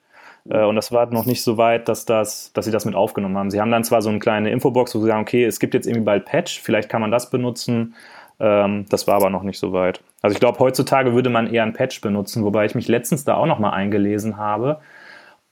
[0.50, 3.38] Äh, und das war noch nicht so weit, dass, das, dass sie das mit aufgenommen
[3.38, 3.52] haben.
[3.52, 5.88] Sie haben dann zwar so eine kleine Infobox, wo sie sagen, okay, es gibt jetzt
[5.88, 7.96] irgendwie bald Patch, vielleicht kann man das benutzen.
[8.40, 10.02] Ähm, das war aber noch nicht so weit.
[10.22, 13.36] Also ich glaube, heutzutage würde man eher ein Patch benutzen, wobei ich mich letztens da
[13.36, 14.80] auch noch mal eingelesen habe.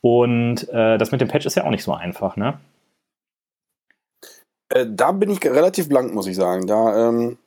[0.01, 2.60] Und äh, das mit dem Patch ist ja auch nicht so einfach, ne?
[4.69, 6.67] Äh, da bin ich relativ blank, muss ich sagen.
[6.67, 7.38] Da, ähm,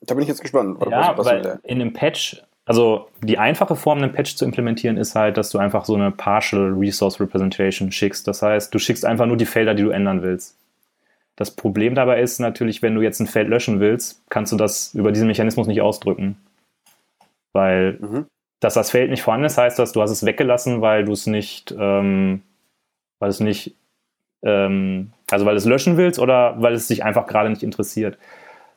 [0.00, 0.78] da bin ich jetzt gespannt.
[0.90, 4.96] Ja, was, was weil in dem Patch also die einfache Form, einen Patch zu implementieren,
[4.96, 8.26] ist halt, dass du einfach so eine Partial Resource Representation schickst.
[8.26, 10.58] Das heißt, du schickst einfach nur die Felder, die du ändern willst.
[11.36, 14.94] Das Problem dabei ist natürlich, wenn du jetzt ein Feld löschen willst, kannst du das
[14.94, 16.38] über diesen Mechanismus nicht ausdrücken.
[17.52, 18.26] Weil, mhm.
[18.58, 21.26] dass das Feld nicht vorhanden ist, heißt das, du hast es weggelassen, weil du es
[21.26, 22.42] nicht, ähm,
[23.20, 23.76] weil es nicht,
[24.42, 28.18] ähm, also weil es löschen willst oder weil es dich einfach gerade nicht interessiert.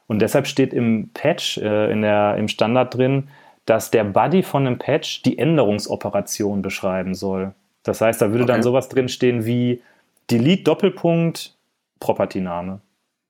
[0.05, 3.29] Und deshalb steht im Patch, äh, in der, im Standard drin,
[3.69, 7.53] dass der Buddy von einem Patch die Änderungsoperation beschreiben soll.
[7.83, 8.53] Das heißt, da würde okay.
[8.53, 9.83] dann sowas drinstehen wie
[10.31, 11.55] Delete Doppelpunkt
[11.99, 12.81] Property-Name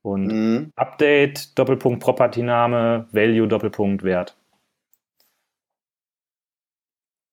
[0.02, 0.72] und mhm.
[0.78, 4.38] Update Doppelpunkt Property-Name Value Doppelpunkt Wert.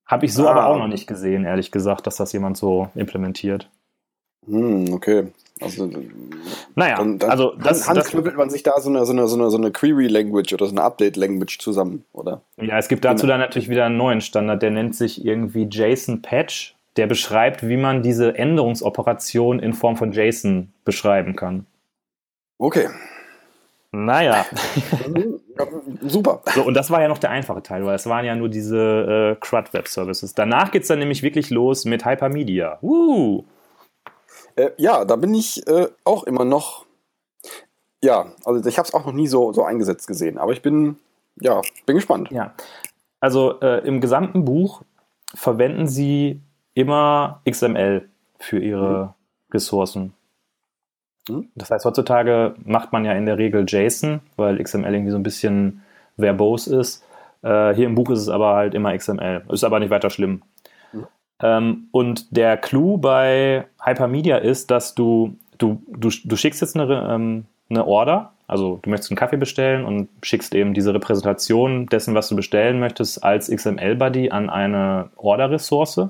[0.05, 0.51] Habe ich so ah.
[0.51, 3.71] aber auch noch nicht gesehen, ehrlich gesagt, dass das jemand so implementiert.
[4.47, 5.29] Hm, okay.
[5.61, 5.91] Also,
[6.75, 9.49] naja, dann, dann also das, handknüppelt man sich da so eine, so eine, so eine,
[9.49, 12.43] so eine Query-Language oder so eine Update-Language zusammen, oder?
[12.61, 13.35] Ja, es gibt dazu genau.
[13.35, 17.79] dann natürlich wieder einen neuen Standard, der nennt sich irgendwie JSON Patch, der beschreibt, wie
[17.79, 21.65] man diese Änderungsoperation in Form von JSON beschreiben kann.
[22.59, 22.89] Okay.
[23.93, 24.45] Naja.
[26.03, 26.43] Super.
[26.55, 29.37] So, und das war ja noch der einfache Teil, weil es waren ja nur diese
[29.39, 30.35] äh, CRUD Web Services.
[30.35, 32.79] Danach geht es dann nämlich wirklich los mit Hypermedia.
[32.83, 33.45] Uh.
[34.57, 36.87] Äh, ja, da bin ich äh, auch immer noch.
[38.03, 40.97] Ja, also ich habe es auch noch nie so, so eingesetzt gesehen, aber ich bin,
[41.41, 42.31] ja, bin gespannt.
[42.31, 42.55] Ja,
[43.21, 44.83] also äh, im gesamten Buch
[45.35, 46.41] verwenden sie
[46.75, 49.55] immer XML für ihre mhm.
[49.55, 50.13] Ressourcen.
[51.29, 51.49] Mhm.
[51.55, 55.23] Das heißt, heutzutage macht man ja in der Regel JSON, weil XML irgendwie so ein
[55.23, 55.83] bisschen
[56.17, 57.05] verbos ist.
[57.43, 59.43] Äh, hier im Buch ist es aber halt immer XML.
[59.49, 60.43] Ist aber nicht weiter schlimm.
[61.43, 67.09] Ähm, und der Clou bei Hypermedia ist, dass du, du, du, du schickst jetzt eine,
[67.11, 72.15] ähm, eine Order, also du möchtest einen Kaffee bestellen und schickst eben diese Repräsentation dessen,
[72.15, 76.09] was du bestellen möchtest, als XML-Buddy an eine Order-Ressource.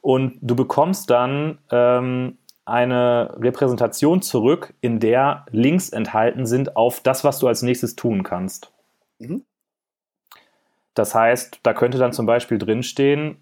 [0.00, 7.24] Und du bekommst dann ähm, eine Repräsentation zurück, in der Links enthalten sind auf das,
[7.24, 8.72] was du als nächstes tun kannst.
[9.18, 9.44] Mhm.
[10.94, 13.36] Das heißt, da könnte dann zum Beispiel drinstehen,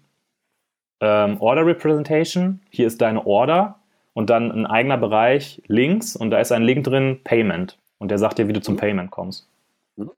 [1.01, 3.79] ähm, Order Representation, hier ist deine Order
[4.13, 7.77] und dann ein eigener Bereich links und da ist ein Link drin, Payment.
[7.97, 9.47] Und der sagt dir, wie du zum Payment kommst.
[9.95, 10.11] Mhm.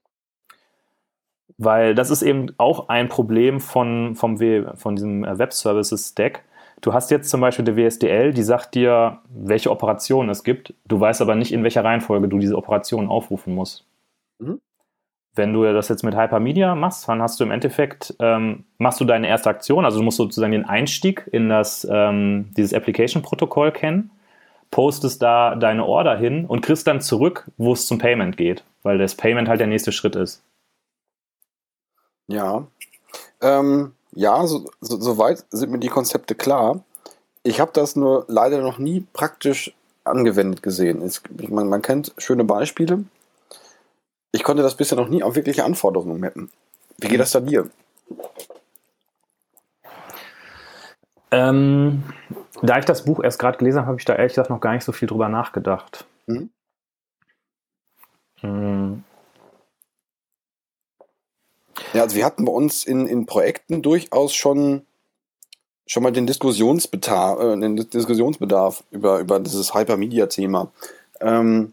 [1.58, 6.10] Weil das ist eben auch ein Problem von, vom w von diesem äh, Web Services
[6.10, 6.44] Stack.
[6.80, 10.74] Du hast jetzt zum Beispiel der WSDL, die sagt dir, welche Operationen es gibt.
[10.86, 13.86] Du weißt aber nicht, in welcher Reihenfolge du diese Operationen aufrufen musst.
[14.38, 14.60] Mhm.
[15.36, 19.04] Wenn du das jetzt mit Hypermedia machst, dann hast du im Endeffekt, ähm, machst du
[19.04, 24.10] deine erste Aktion, also du musst sozusagen den Einstieg in das, ähm, dieses Application-Protokoll kennen,
[24.70, 28.98] postest da deine Order hin und kriegst dann zurück, wo es zum Payment geht, weil
[28.98, 30.42] das Payment halt der nächste Schritt ist.
[32.28, 32.66] Ja,
[33.40, 36.82] ähm, ja, so, so, soweit sind mir die Konzepte klar.
[37.42, 41.02] Ich habe das nur leider noch nie praktisch angewendet gesehen.
[41.02, 43.04] Es, man, man kennt schöne Beispiele,
[44.34, 46.50] ich konnte das bisher noch nie auf wirkliche Anforderungen mappen.
[46.98, 47.70] Wie geht das da dir?
[51.30, 52.02] Ähm,
[52.60, 54.72] da ich das Buch erst gerade gelesen habe, habe ich da ehrlich gesagt noch gar
[54.72, 56.04] nicht so viel drüber nachgedacht.
[56.26, 56.50] Mhm.
[58.42, 59.04] Mhm.
[61.92, 64.84] Ja, also wir hatten bei uns in, in Projekten durchaus schon,
[65.86, 70.72] schon mal den Diskussionsbedarf, äh, den Diskussionsbedarf über, über dieses Hypermedia-Thema.
[71.20, 71.72] Ähm,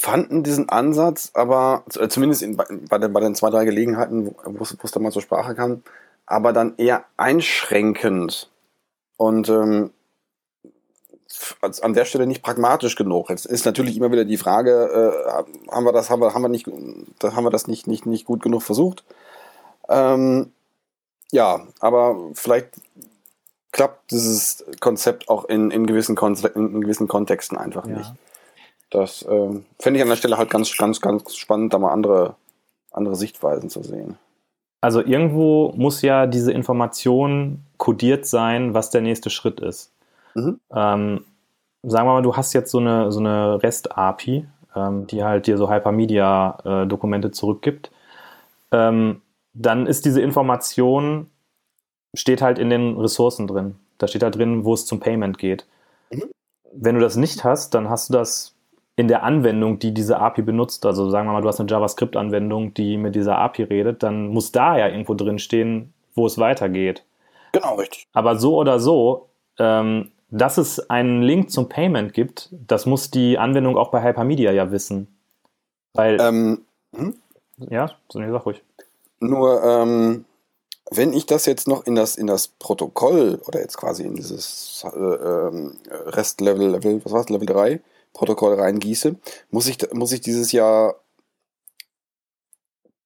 [0.00, 4.62] fanden diesen Ansatz aber, äh, zumindest in, bei, den, bei den zwei, drei Gelegenheiten, wo
[4.62, 5.82] es da mal zur Sprache kam,
[6.24, 8.50] aber dann eher einschränkend
[9.18, 9.90] und ähm,
[11.60, 13.28] an der Stelle nicht pragmatisch genug.
[13.28, 16.48] Jetzt ist natürlich immer wieder die Frage, äh, haben wir das, haben wir, haben wir
[16.48, 19.04] nicht, haben wir das nicht, nicht, nicht gut genug versucht.
[19.88, 20.52] Ähm,
[21.30, 22.68] ja, aber vielleicht
[23.72, 27.98] klappt dieses Konzept auch in, in, gewissen, Kon in gewissen Kontexten einfach ja.
[27.98, 28.12] nicht.
[28.90, 32.34] Das ähm, fände ich an der Stelle halt ganz, ganz, ganz spannend, da mal andere,
[32.90, 34.18] andere Sichtweisen zu sehen.
[34.80, 39.92] Also irgendwo muss ja diese Information kodiert sein, was der nächste Schritt ist.
[40.34, 40.58] Mhm.
[40.74, 41.24] Ähm,
[41.82, 45.56] sagen wir mal, du hast jetzt so eine, so eine REST-API, ähm, die halt dir
[45.56, 47.90] so Hypermedia-Dokumente äh, zurückgibt.
[48.72, 49.22] Ähm,
[49.52, 51.28] dann ist diese Information,
[52.14, 53.76] steht halt in den Ressourcen drin.
[53.98, 55.66] Da steht halt drin, wo es zum Payment geht.
[56.10, 56.24] Mhm.
[56.72, 58.54] Wenn du das nicht hast, dann hast du das
[59.00, 62.74] in der Anwendung, die diese API benutzt, also sagen wir mal, du hast eine JavaScript-Anwendung,
[62.74, 67.02] die mit dieser API redet, dann muss da ja irgendwo drin stehen, wo es weitergeht.
[67.52, 68.06] Genau, richtig.
[68.12, 73.38] Aber so oder so, ähm, dass es einen Link zum Payment gibt, das muss die
[73.38, 75.08] Anwendung auch bei Hypermedia ja wissen.
[75.94, 76.20] Weil.
[76.20, 77.14] Ähm, hm?
[77.70, 78.62] Ja, so nee, sag ruhig.
[79.20, 80.26] Nur, ähm,
[80.90, 84.84] wenn ich das jetzt noch in das, in das Protokoll oder jetzt quasi in dieses
[84.84, 87.80] äh, ähm, Rest-Level, Level, was war's, Level 3,
[88.12, 89.16] Protokoll reingieße,
[89.50, 90.96] muss ich, muss ich dieses Jahr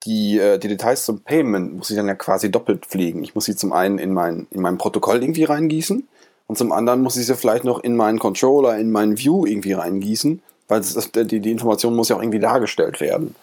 [0.05, 3.23] die, äh, die Details zum Payment muss ich dann ja quasi doppelt pflegen.
[3.25, 6.07] Ich muss sie zum einen in mein, in mein Protokoll irgendwie reingießen
[6.47, 9.73] und zum anderen muss ich sie vielleicht noch in meinen Controller, in meinen View irgendwie
[9.73, 13.35] reingießen, weil das, die, die Information muss ja auch irgendwie dargestellt werden.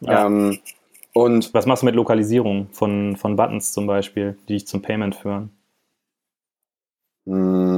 [0.00, 0.26] Ja.
[0.26, 0.58] Ähm,
[1.12, 5.14] und Was machst du mit Lokalisierung von, von Buttons zum Beispiel, die dich zum Payment
[5.14, 5.50] führen?
[7.26, 7.73] Hm.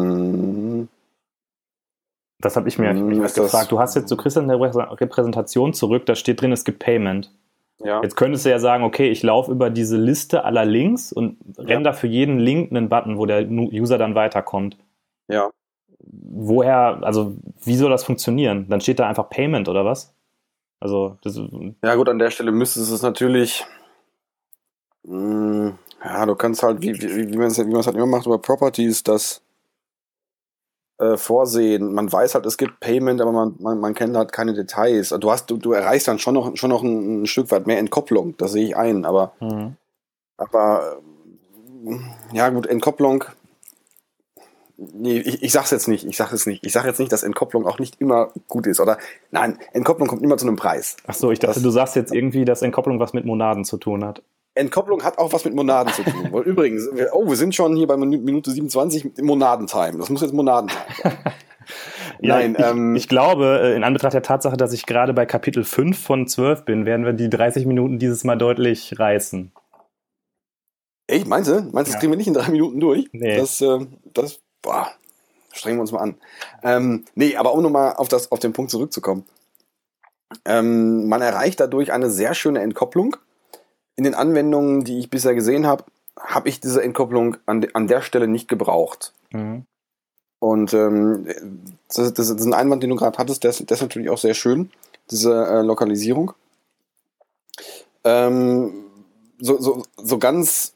[2.38, 3.72] Das habe ich mir hm, ich gefragt.
[3.72, 7.32] Du hast jetzt, du kriegst eine Repräsentation zurück, da steht drin, es gibt Payment.
[7.78, 8.02] Ja.
[8.02, 11.84] Jetzt könntest du ja sagen, okay, ich laufe über diese Liste aller Links und renne
[11.84, 14.76] da für jeden Link einen Button, wo der User dann weiterkommt.
[15.28, 15.50] Ja.
[15.98, 18.66] Woher, also wie soll das funktionieren?
[18.68, 20.14] Dann steht da einfach Payment oder was?
[20.80, 21.40] Also, das
[21.82, 23.64] Ja, gut, an der Stelle müsste es natürlich.
[25.04, 28.38] Mh, hm, ja, du kannst halt, wie, wie, wie man es halt immer macht, über
[28.38, 29.42] Properties, das
[30.98, 31.92] äh, vorsehen.
[31.92, 35.10] Man weiß halt, es gibt Payment, aber man, man, man kennt halt keine Details.
[35.10, 37.78] Du hast, du, du erreichst dann schon noch, schon noch ein, ein Stück weit mehr
[37.78, 39.76] Entkopplung, das sehe ich ein, aber, mhm.
[40.36, 40.98] aber
[42.32, 43.24] ja gut, Entkopplung.
[44.78, 46.64] Nee, ich, ich sag's jetzt nicht, ich sag es nicht.
[46.64, 48.78] Ich sag jetzt nicht, dass Entkopplung auch nicht immer gut ist.
[48.78, 48.98] Oder
[49.30, 50.96] nein, Entkopplung kommt immer zu einem Preis.
[51.06, 53.78] Ach so, ich dachte, das, du sagst jetzt irgendwie, dass Entkopplung was mit Monaden zu
[53.78, 54.22] tun hat.
[54.56, 56.28] Entkopplung hat auch was mit Monaden zu tun.
[56.30, 59.98] Weil übrigens, oh, wir sind schon hier bei Minute 27 Monadentime.
[59.98, 61.12] Das muss jetzt Monadentime sein.
[62.20, 65.26] ja, Nein, ich, ähm, ich glaube, äh, in Anbetracht der Tatsache, dass ich gerade bei
[65.26, 69.52] Kapitel 5 von 12 bin, werden wir die 30 Minuten dieses Mal deutlich reißen.
[71.08, 71.54] Ey, meinst du?
[71.54, 71.98] Meinst du, das ja.
[71.98, 73.08] kriegen wir nicht in drei Minuten durch?
[73.12, 73.36] Nee.
[73.36, 74.88] Das, äh, das, boah,
[75.52, 76.16] strengen wir uns mal an.
[76.62, 79.24] Ähm, nee, aber um nochmal auf, das, auf den Punkt zurückzukommen.
[80.44, 83.16] Ähm, man erreicht dadurch eine sehr schöne Entkopplung
[83.96, 85.84] in den Anwendungen, die ich bisher gesehen habe,
[86.18, 89.12] habe ich diese Entkopplung an, de, an der Stelle nicht gebraucht.
[89.30, 89.66] Mhm.
[90.38, 91.26] Und ähm,
[91.88, 94.18] das, das, ist ein Einwand, den du gerade hattest, der ist, der ist natürlich auch
[94.18, 94.70] sehr schön,
[95.10, 96.32] diese äh, Lokalisierung.
[98.04, 98.84] Ähm,
[99.38, 100.74] so, so, so ganz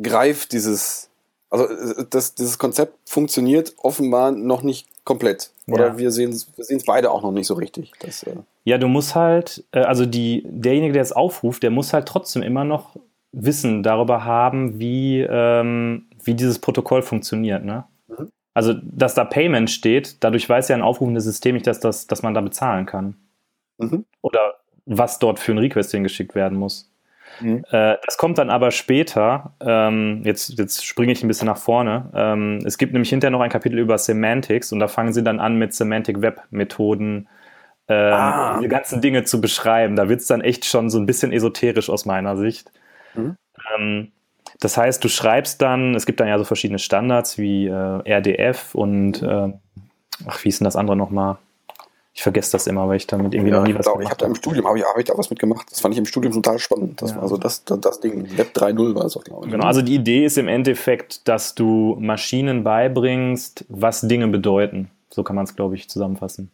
[0.00, 1.09] greift dieses,
[1.50, 5.50] also äh, das, dieses Konzept funktioniert offenbar noch nicht komplett.
[5.66, 5.98] Oder ja.
[5.98, 7.92] wir sehen es beide auch noch nicht so richtig.
[8.00, 11.92] Das, äh ja, du musst halt, äh, also die, derjenige, der es aufruft, der muss
[11.92, 12.96] halt trotzdem immer noch
[13.32, 17.64] Wissen darüber haben, wie, ähm, wie dieses Protokoll funktioniert.
[17.64, 17.84] Ne?
[18.08, 18.30] Mhm.
[18.54, 22.22] Also, dass da Payment steht, dadurch weiß ja ein aufrufendes System nicht, dass, das, dass
[22.22, 23.14] man da bezahlen kann.
[23.78, 24.04] Mhm.
[24.20, 24.54] Oder
[24.86, 26.89] was dort für ein Request hingeschickt werden muss.
[27.40, 27.64] Mhm.
[27.70, 29.54] Äh, das kommt dann aber später.
[29.60, 32.10] Ähm, jetzt, jetzt springe ich ein bisschen nach vorne.
[32.14, 35.40] Ähm, es gibt nämlich hinterher noch ein Kapitel über Semantics und da fangen sie dann
[35.40, 37.28] an mit Semantic Web Methoden.
[37.88, 38.60] Ähm, ah.
[38.60, 39.96] die ganzen Dinge zu beschreiben.
[39.96, 42.70] Da wird es dann echt schon so ein bisschen esoterisch aus meiner Sicht.
[43.14, 43.36] Mhm.
[43.76, 44.12] Ähm,
[44.60, 48.74] das heißt, du schreibst dann, es gibt dann ja so verschiedene Standards wie äh, RDF
[48.74, 49.52] und äh,
[50.26, 51.38] ach, wie ist denn das andere nochmal?
[52.20, 54.02] Ich vergesse das immer, weil ich damit irgendwie ja, noch nie was gemacht habe.
[54.02, 55.70] Ich habe da im Studium, habe ich, hab ich da was mitgemacht.
[55.70, 57.00] Das fand ich im Studium total spannend.
[57.00, 57.16] Das ja.
[57.16, 58.36] war so das, das, das Ding.
[58.36, 59.52] Web 3.0 war es auch, glaube ich.
[59.52, 64.90] Genau, also die Idee ist im Endeffekt, dass du Maschinen beibringst, was Dinge bedeuten.
[65.08, 66.50] So kann man es, glaube ich, zusammenfassen.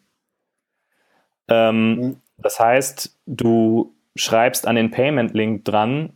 [1.49, 2.17] Ähm, mhm.
[2.39, 6.13] Das heißt, du schreibst an den Payment-Link dran,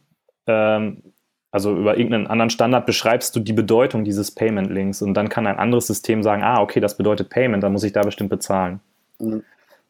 [0.47, 1.03] ähm,
[1.51, 5.59] also über irgendeinen anderen Standard beschreibst du die Bedeutung dieses Payment-Links und dann kann ein
[5.59, 8.79] anderes System sagen, ah, okay, das bedeutet Payment, dann muss ich da bestimmt bezahlen.
[9.21, 9.45] Mhm.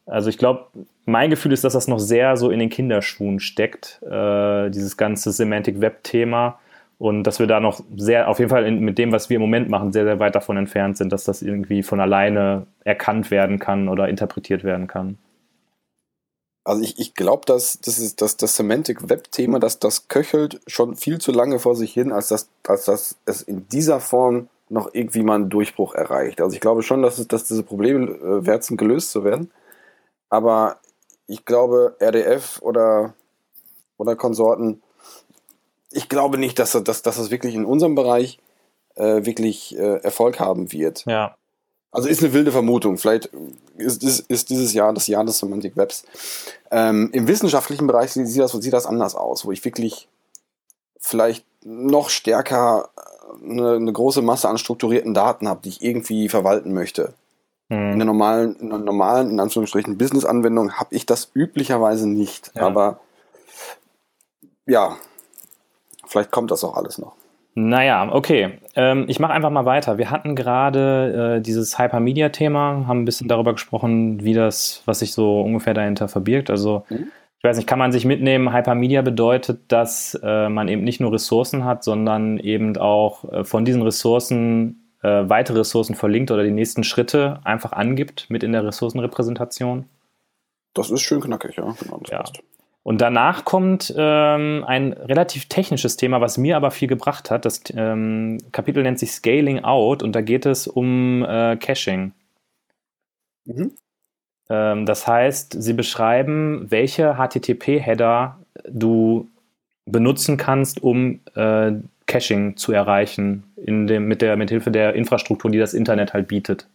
[0.05, 0.65] Also ich glaube,
[1.05, 5.31] mein Gefühl ist, dass das noch sehr so in den Kinderschuhen steckt, äh, dieses ganze
[5.31, 6.59] Semantic Web-Thema.
[6.97, 9.41] Und dass wir da noch sehr, auf jeden Fall in, mit dem, was wir im
[9.41, 13.57] Moment machen, sehr, sehr weit davon entfernt sind, dass das irgendwie von alleine erkannt werden
[13.57, 15.17] kann oder interpretiert werden kann.
[16.63, 20.95] Also ich, ich glaube, dass, das, ist, dass das Semantic Web-Thema, dass das köchelt schon
[20.95, 24.93] viel zu lange vor sich hin, als dass, als dass es in dieser Form noch
[24.93, 26.41] irgendwie mal einen Durchbruch erreicht.
[26.41, 29.51] Also ich glaube schon, dass, es, dass diese Probleme äh, wert sind, gelöst zu werden.
[30.29, 30.77] aber
[31.27, 33.13] ich glaube, RDF oder,
[33.97, 34.81] oder Konsorten,
[35.89, 38.39] ich glaube nicht, dass, dass, dass das wirklich in unserem Bereich
[38.95, 41.05] äh, wirklich äh, Erfolg haben wird.
[41.05, 41.37] Ja.
[41.91, 42.97] Also ist eine wilde Vermutung.
[42.97, 43.29] Vielleicht
[43.77, 46.05] ist, ist, ist dieses Jahr das Jahr des Semantic Webs.
[46.69, 50.09] Ähm, Im wissenschaftlichen Bereich sieht, das, sieht das anders aus, wo ich wirklich
[50.99, 52.89] vielleicht noch stärker
[53.43, 57.13] eine, eine große Masse an strukturierten Daten habe, die ich irgendwie verwalten möchte.
[57.69, 57.93] Hm.
[57.93, 62.51] In der normalen, in der normalen, in Anführungsstrichen, Business-Anwendung habe ich das üblicherweise nicht.
[62.55, 62.63] Ja.
[62.63, 62.99] Aber
[64.65, 64.97] ja,
[66.05, 67.13] vielleicht kommt das auch alles noch.
[67.53, 68.59] Naja, okay.
[68.75, 69.97] Ähm, ich mache einfach mal weiter.
[69.97, 75.13] Wir hatten gerade äh, dieses Hypermedia-Thema, haben ein bisschen darüber gesprochen, wie das, was sich
[75.13, 76.49] so ungefähr dahinter verbirgt.
[76.49, 77.11] Also, mhm.
[77.41, 81.11] Ich weiß nicht, kann man sich mitnehmen, Hypermedia bedeutet, dass äh, man eben nicht nur
[81.11, 86.51] Ressourcen hat, sondern eben auch äh, von diesen Ressourcen äh, weitere Ressourcen verlinkt oder die
[86.51, 89.85] nächsten Schritte einfach angibt mit in der Ressourcenrepräsentation.
[90.75, 91.75] Das ist schön knackig, ja.
[91.79, 92.19] Genau, das ja.
[92.19, 92.43] Passt.
[92.83, 97.45] Und danach kommt ähm, ein relativ technisches Thema, was mir aber viel gebracht hat.
[97.45, 102.13] Das ähm, Kapitel nennt sich Scaling Out und da geht es um äh, Caching.
[103.45, 103.71] Mhm.
[104.51, 108.37] Ähm, das heißt, sie beschreiben, welche HTTP-Header
[108.67, 109.29] du
[109.85, 111.71] benutzen kannst, um äh,
[112.05, 116.67] Caching zu erreichen in dem, mit der mithilfe der Infrastruktur, die das Internet halt bietet.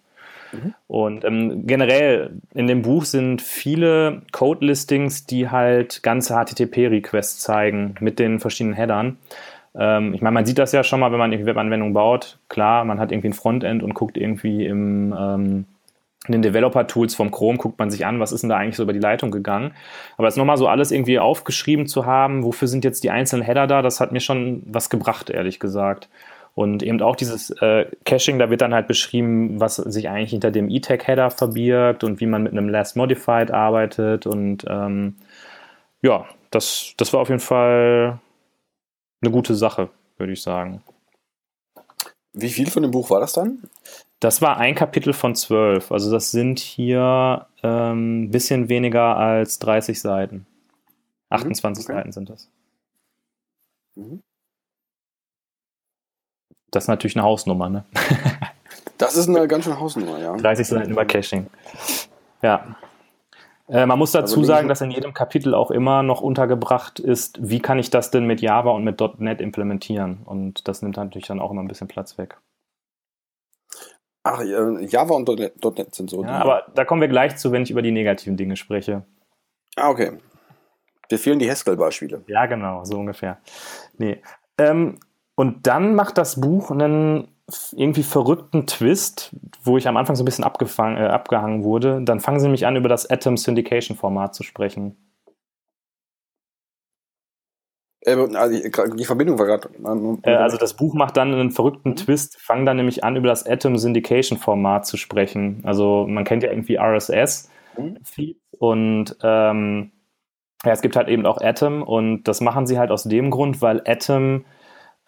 [0.52, 0.74] Mhm.
[0.86, 8.18] Und ähm, generell in dem Buch sind viele Code-Listings, die halt ganze HTTP-Requests zeigen mit
[8.18, 9.18] den verschiedenen Headern.
[9.74, 12.38] Ähm, ich meine, man sieht das ja schon mal, wenn man irgendwie Webanwendungen baut.
[12.48, 15.64] Klar, man hat irgendwie ein Frontend und guckt irgendwie im, ähm,
[16.26, 18.82] in den Developer-Tools vom Chrome, guckt man sich an, was ist denn da eigentlich so
[18.82, 19.74] über die Leitung gegangen.
[20.16, 23.66] Aber das nochmal so alles irgendwie aufgeschrieben zu haben, wofür sind jetzt die einzelnen Header
[23.66, 26.08] da, das hat mir schon was gebracht, ehrlich gesagt.
[26.54, 30.50] Und eben auch dieses äh, Caching, da wird dann halt beschrieben, was sich eigentlich hinter
[30.50, 34.26] dem E-Tag-Header verbirgt und wie man mit einem Last Modified arbeitet.
[34.26, 35.16] Und ähm,
[36.00, 38.20] ja, das, das war auf jeden Fall
[39.20, 40.82] eine gute Sache, würde ich sagen.
[42.32, 43.62] Wie viel von dem Buch war das dann?
[44.20, 45.92] Das war ein Kapitel von zwölf.
[45.92, 50.46] Also das sind hier ein ähm, bisschen weniger als 30 Seiten.
[51.28, 51.98] 28 mhm, okay.
[51.98, 52.48] Seiten sind das.
[53.94, 54.22] Mhm.
[56.70, 57.84] Das ist natürlich eine Hausnummer, ne?
[58.98, 60.36] das ist eine ganz schöne Hausnummer, ja.
[60.36, 61.46] 30 Seiten über Caching.
[62.42, 62.76] Ja.
[63.68, 67.38] Äh, man muss dazu also sagen, dass in jedem Kapitel auch immer noch untergebracht ist,
[67.42, 70.22] wie kann ich das denn mit Java und mit .NET implementieren?
[70.24, 72.38] Und das nimmt natürlich dann auch immer ein bisschen Platz weg.
[74.28, 76.24] Ach, Java und .NET sind so.
[76.24, 79.04] Ja, aber da kommen wir gleich zu, wenn ich über die negativen Dinge spreche.
[79.76, 80.18] Ah, okay.
[81.08, 82.24] Wir fehlen die Haskell-Beispiele.
[82.26, 83.38] Ja, genau, so ungefähr.
[83.98, 84.20] Nee.
[84.58, 84.98] Ähm,
[85.36, 87.28] und dann macht das Buch einen
[87.70, 89.30] irgendwie verrückten Twist,
[89.62, 92.00] wo ich am Anfang so ein bisschen abgefangen, äh, abgehangen wurde.
[92.02, 94.96] Dann fangen sie mich an, über das Atom Syndication Format zu sprechen.
[98.06, 99.68] Äh, also die Verbindung war gerade.
[100.22, 101.96] Äh, also das Buch macht dann einen verrückten mhm.
[101.96, 105.60] Twist, fangen dann nämlich an, über das Atom Syndication Format zu sprechen.
[105.64, 107.98] Also man kennt ja irgendwie RSS mhm.
[108.58, 109.90] und ähm,
[110.64, 113.60] ja, es gibt halt eben auch Atom und das machen sie halt aus dem Grund,
[113.60, 114.44] weil Atom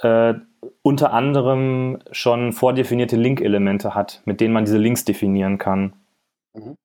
[0.01, 0.35] äh,
[0.83, 5.95] unter anderem schon vordefinierte Link-Elemente hat, mit denen man diese Links definieren kann.
[6.53, 6.77] Mhm.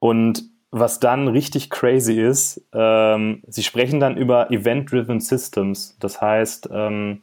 [0.00, 5.96] Und was dann richtig crazy ist, ähm, sie sprechen dann über Event-Driven Systems.
[5.98, 7.22] Das heißt, ähm,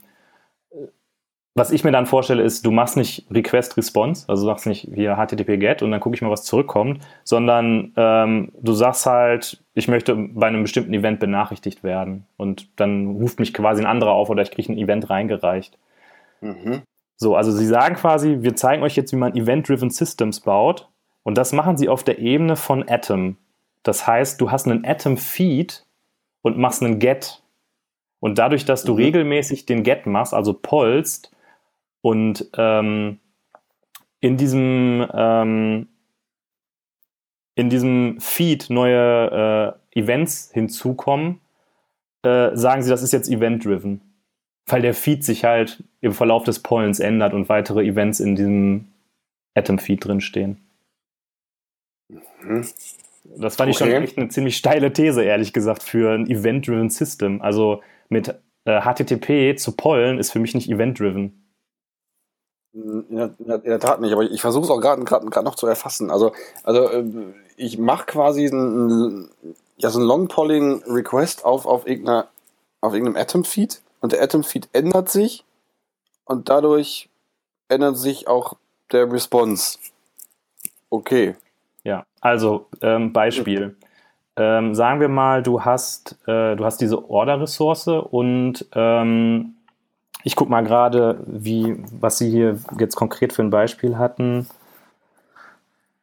[1.56, 5.16] was ich mir dann vorstelle, ist, du machst nicht Request-Response, also du sagst nicht hier
[5.16, 10.16] HTTP-GET und dann gucke ich mal, was zurückkommt, sondern ähm, du sagst halt, ich möchte
[10.16, 14.44] bei einem bestimmten Event benachrichtigt werden und dann ruft mich quasi ein anderer auf oder
[14.44, 15.80] ich kriege ein Event reingereicht.
[16.42, 16.84] Mhm.
[17.16, 20.90] So, also sie sagen quasi, wir zeigen euch jetzt, wie man Event-Driven Systems baut
[21.28, 23.36] und das machen sie auf der Ebene von Atom.
[23.84, 25.86] Das heißt, du hast einen Atom-Feed
[26.42, 27.44] und machst einen Get.
[28.22, 29.00] Und dadurch, dass du mhm.
[29.00, 31.36] regelmäßig den Get machst, also polst,
[32.00, 33.20] und ähm,
[34.22, 35.90] in diesem ähm,
[37.56, 41.42] in diesem Feed neue äh, Events hinzukommen,
[42.24, 44.00] äh, sagen sie, das ist jetzt event-driven.
[44.66, 48.88] Weil der Feed sich halt im Verlauf des Pollens ändert und weitere Events in diesem
[49.56, 50.67] Atom-Feed drinstehen.
[52.10, 52.66] Mhm.
[53.36, 53.72] Das fand okay.
[53.72, 57.42] ich schon echt eine ziemlich steile These, ehrlich gesagt, für ein Event-driven System.
[57.42, 58.34] Also mit
[58.64, 61.44] äh, HTTP zu pollen ist für mich nicht event-driven.
[62.74, 66.12] In der, in der, Tat nicht, aber ich versuche es auch gerade noch zu erfassen.
[66.12, 66.34] Also,
[66.64, 67.06] also äh,
[67.56, 69.30] ich mache quasi ein,
[69.78, 72.28] ja, so ein Long-Polling-Request auf, auf, irgendeiner,
[72.82, 75.44] auf irgendeinem Atom-Feed und der Atom-Feed ändert sich
[76.26, 77.10] und dadurch
[77.68, 78.54] ändert sich auch
[78.92, 79.80] der Response.
[80.90, 81.36] Okay.
[82.22, 83.76] Also, ähm, Beispiel.
[84.36, 89.56] Ähm, sagen wir mal, du hast, äh, du hast diese Order-Ressource und ähm,
[90.24, 94.48] ich gucke mal gerade, was Sie hier jetzt konkret für ein Beispiel hatten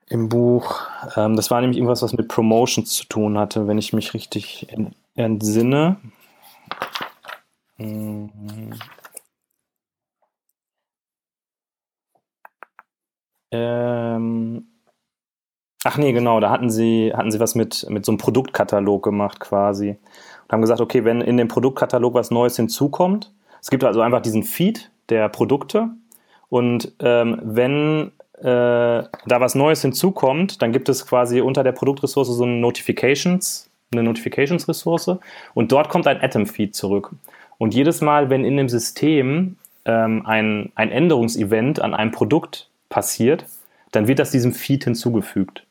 [0.08, 0.82] im Buch.
[1.16, 4.66] Ähm, das war nämlich irgendwas, was mit Promotions zu tun hatte, wenn ich mich richtig
[5.14, 5.96] entsinne.
[7.78, 8.74] Mhm.
[13.50, 14.66] Ähm,
[15.84, 19.38] ach nee, genau, da hatten sie, hatten sie was mit, mit so einem Produktkatalog gemacht
[19.38, 19.90] quasi.
[19.90, 24.20] Und haben gesagt, okay, wenn in dem Produktkatalog was Neues hinzukommt, es gibt also einfach
[24.20, 25.90] diesen Feed der Produkte
[26.48, 32.28] und ähm, wenn äh, da was Neues hinzukommt, dann gibt es quasi unter der Produktressource
[32.28, 35.18] so eine Notifications, eine Notifications-Ressource
[35.54, 37.10] und dort kommt ein Atom-Feed zurück.
[37.58, 43.46] Und jedes Mal, wenn in dem System ähm, ein, ein Änderungsevent an einem Produkt passiert,
[43.92, 45.64] dann wird das diesem Feed hinzugefügt.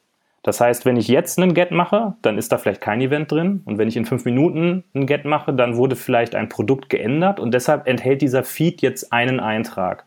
[0.44, 3.62] Das heißt, wenn ich jetzt einen Get mache, dann ist da vielleicht kein Event drin.
[3.66, 7.40] Und wenn ich in fünf Minuten einen Get mache, dann wurde vielleicht ein Produkt geändert
[7.40, 10.06] und deshalb enthält dieser Feed jetzt einen Eintrag.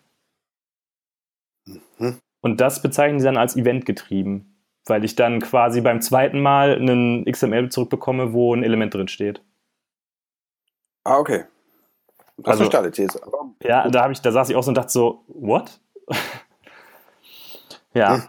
[1.65, 2.19] Mhm.
[2.43, 6.77] Und das bezeichnen sie dann als Event getrieben, weil ich dann quasi beim zweiten Mal
[6.77, 9.41] einen XML zurückbekomme, wo ein Element drin steht.
[11.03, 11.45] Ah, okay.
[12.37, 13.21] Das also, ist These.
[13.63, 15.81] Ja, da, ich, da saß ich auch so und dachte so, what?
[17.95, 18.17] ja.
[18.17, 18.23] Hm.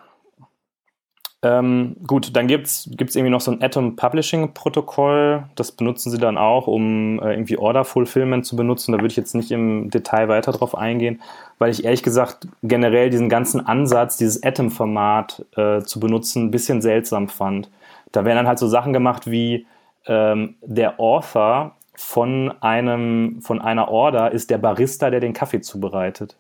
[1.48, 5.46] Ähm, gut, dann gibt es irgendwie noch so ein Atom Publishing Protokoll.
[5.56, 8.92] Das benutzen sie dann auch, um äh, irgendwie Order Fulfillment zu benutzen.
[8.92, 11.22] Da würde ich jetzt nicht im Detail weiter drauf eingehen,
[11.58, 16.82] weil ich ehrlich gesagt generell diesen ganzen Ansatz, dieses Atom-Format äh, zu benutzen, ein bisschen
[16.82, 17.70] seltsam fand.
[18.12, 19.66] Da werden dann halt so Sachen gemacht wie
[20.06, 26.36] ähm, der Author von einem, von einer Order ist der Barista, der den Kaffee zubereitet.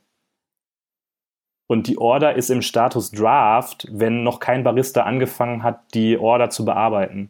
[1.67, 6.49] Und die Order ist im Status Draft, wenn noch kein Barista angefangen hat, die Order
[6.49, 7.29] zu bearbeiten.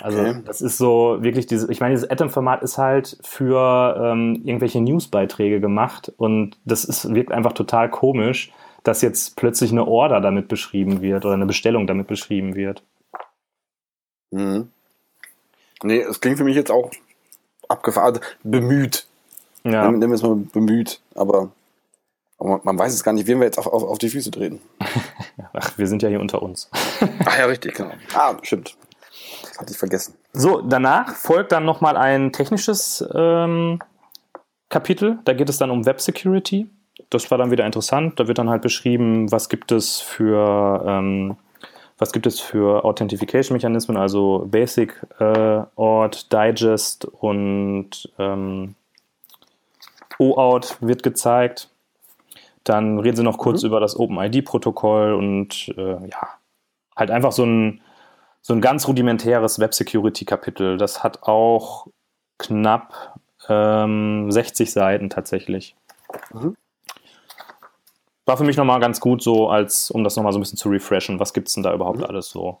[0.00, 0.42] Also okay.
[0.44, 5.60] das ist so wirklich dieses, ich meine, dieses Atom-Format ist halt für ähm, irgendwelche Newsbeiträge
[5.60, 8.52] gemacht und das ist, wirkt einfach total komisch,
[8.84, 12.84] dass jetzt plötzlich eine Order damit beschrieben wird oder eine Bestellung damit beschrieben wird.
[14.30, 14.70] Mhm.
[15.82, 16.90] Nee, es klingt für mich jetzt auch
[17.68, 19.06] abgefahren, also bemüht.
[19.64, 19.90] Ja.
[19.90, 21.50] Nehmen wir es mal bemüht, aber,
[22.38, 24.60] aber, man weiß es gar nicht, wen wir jetzt auf, auf, auf die Füße treten.
[25.52, 26.70] Ach, wir sind ja hier unter uns.
[27.24, 27.92] Ach ja, richtig, genau.
[28.14, 28.76] Ah, stimmt.
[29.42, 30.14] Das hatte ich vergessen.
[30.32, 33.80] So, danach folgt dann nochmal ein technisches ähm,
[34.68, 35.18] Kapitel.
[35.24, 36.68] Da geht es dann um Web Security.
[37.10, 38.20] Das war dann wieder interessant.
[38.20, 41.36] Da wird dann halt beschrieben, was gibt es für ähm,
[41.98, 48.76] was gibt es für Authentification-Mechanismen, also Basic, äh, Auth, Digest und ähm,
[50.18, 51.68] OAuth wird gezeigt.
[52.68, 53.68] Dann reden sie noch kurz mhm.
[53.68, 56.28] über das OpenID-Protokoll und äh, ja,
[56.96, 57.80] halt einfach so ein,
[58.40, 60.76] so ein ganz rudimentäres Web-Security-Kapitel.
[60.76, 61.86] Das hat auch
[62.38, 65.74] knapp ähm, 60 Seiten tatsächlich.
[66.32, 66.56] Mhm
[68.28, 70.68] war für mich nochmal ganz gut so, als um das nochmal so ein bisschen zu
[70.68, 71.18] refreshen.
[71.18, 72.04] Was gibt es denn da überhaupt mhm.
[72.04, 72.58] alles so?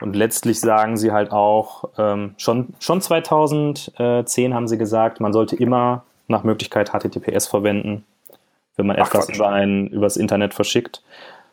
[0.00, 5.54] Und letztlich sagen sie halt auch, ähm, schon, schon 2010 haben sie gesagt, man sollte
[5.54, 8.04] immer nach Möglichkeit HTTPS verwenden,
[8.76, 11.02] wenn man Ach, etwas über ein, übers Internet verschickt.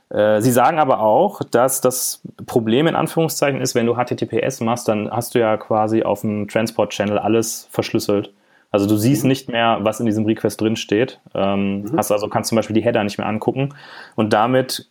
[0.09, 4.87] Äh, sie sagen aber auch, dass das Problem in Anführungszeichen ist, wenn du HTTPS machst,
[4.87, 8.33] dann hast du ja quasi auf dem Transport-Channel alles verschlüsselt.
[8.71, 9.29] Also du siehst mhm.
[9.29, 11.19] nicht mehr, was in diesem Request drin steht.
[11.33, 11.97] Ähm, mhm.
[11.97, 13.73] Hast also kannst zum Beispiel die Header nicht mehr angucken
[14.15, 14.87] und damit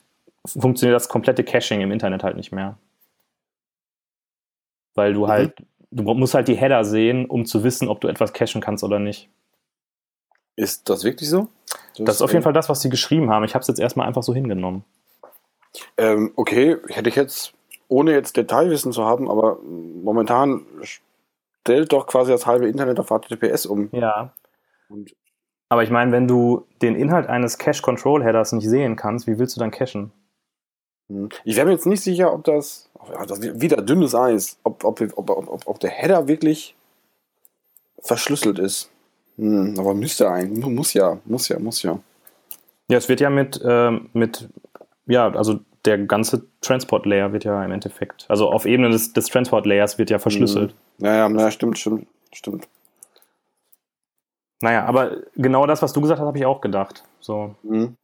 [0.46, 2.76] funktioniert das komplette Caching im Internet halt nicht mehr.
[4.94, 5.28] Weil du mhm.
[5.28, 5.54] halt,
[5.90, 8.98] du musst halt die Header sehen, um zu wissen, ob du etwas cachen kannst oder
[8.98, 9.28] nicht.
[10.60, 11.48] Ist das wirklich so?
[11.96, 13.44] Das, das ist auf jeden Fall das, was sie geschrieben haben.
[13.44, 14.84] Ich habe es jetzt erstmal einfach so hingenommen.
[15.96, 17.54] Ähm, okay, hätte ich jetzt,
[17.88, 23.64] ohne jetzt Detailwissen zu haben, aber momentan stellt doch quasi das halbe Internet auf HTTPS
[23.64, 23.88] um.
[23.92, 24.34] Ja.
[24.90, 25.16] Und
[25.70, 29.60] aber ich meine, wenn du den Inhalt eines Cache-Control-Headers nicht sehen kannst, wie willst du
[29.60, 30.12] dann cachen?
[31.08, 31.30] Hm.
[31.44, 32.90] Ich wäre mir jetzt nicht sicher, ob das,
[33.26, 36.76] das wieder dünnes Eis, ob, ob, ob, ob, ob der Header wirklich
[38.00, 38.90] verschlüsselt ist.
[39.40, 41.98] Hm, aber müsste eigentlich, muss ja, muss ja, muss ja.
[42.88, 44.48] Ja, es wird ja mit, äh, mit
[45.06, 49.26] ja, also der ganze Transport Layer wird ja im Endeffekt, also auf Ebene des, des
[49.28, 50.74] Transport Layers wird ja verschlüsselt.
[50.98, 51.06] Mhm.
[51.06, 52.68] Ja, ja, ja, stimmt, stimmt, stimmt.
[54.60, 57.02] Naja, aber genau das, was du gesagt hast, habe ich auch gedacht.
[57.20, 57.54] So.
[57.62, 57.96] Mhm.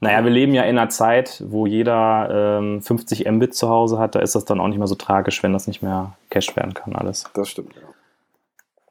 [0.00, 4.16] Naja, wir leben ja in einer Zeit, wo jeder ähm, 50 Mbit zu Hause hat.
[4.16, 6.74] Da ist das dann auch nicht mehr so tragisch, wenn das nicht mehr cached werden
[6.74, 7.30] kann, alles.
[7.34, 7.91] Das stimmt, ja.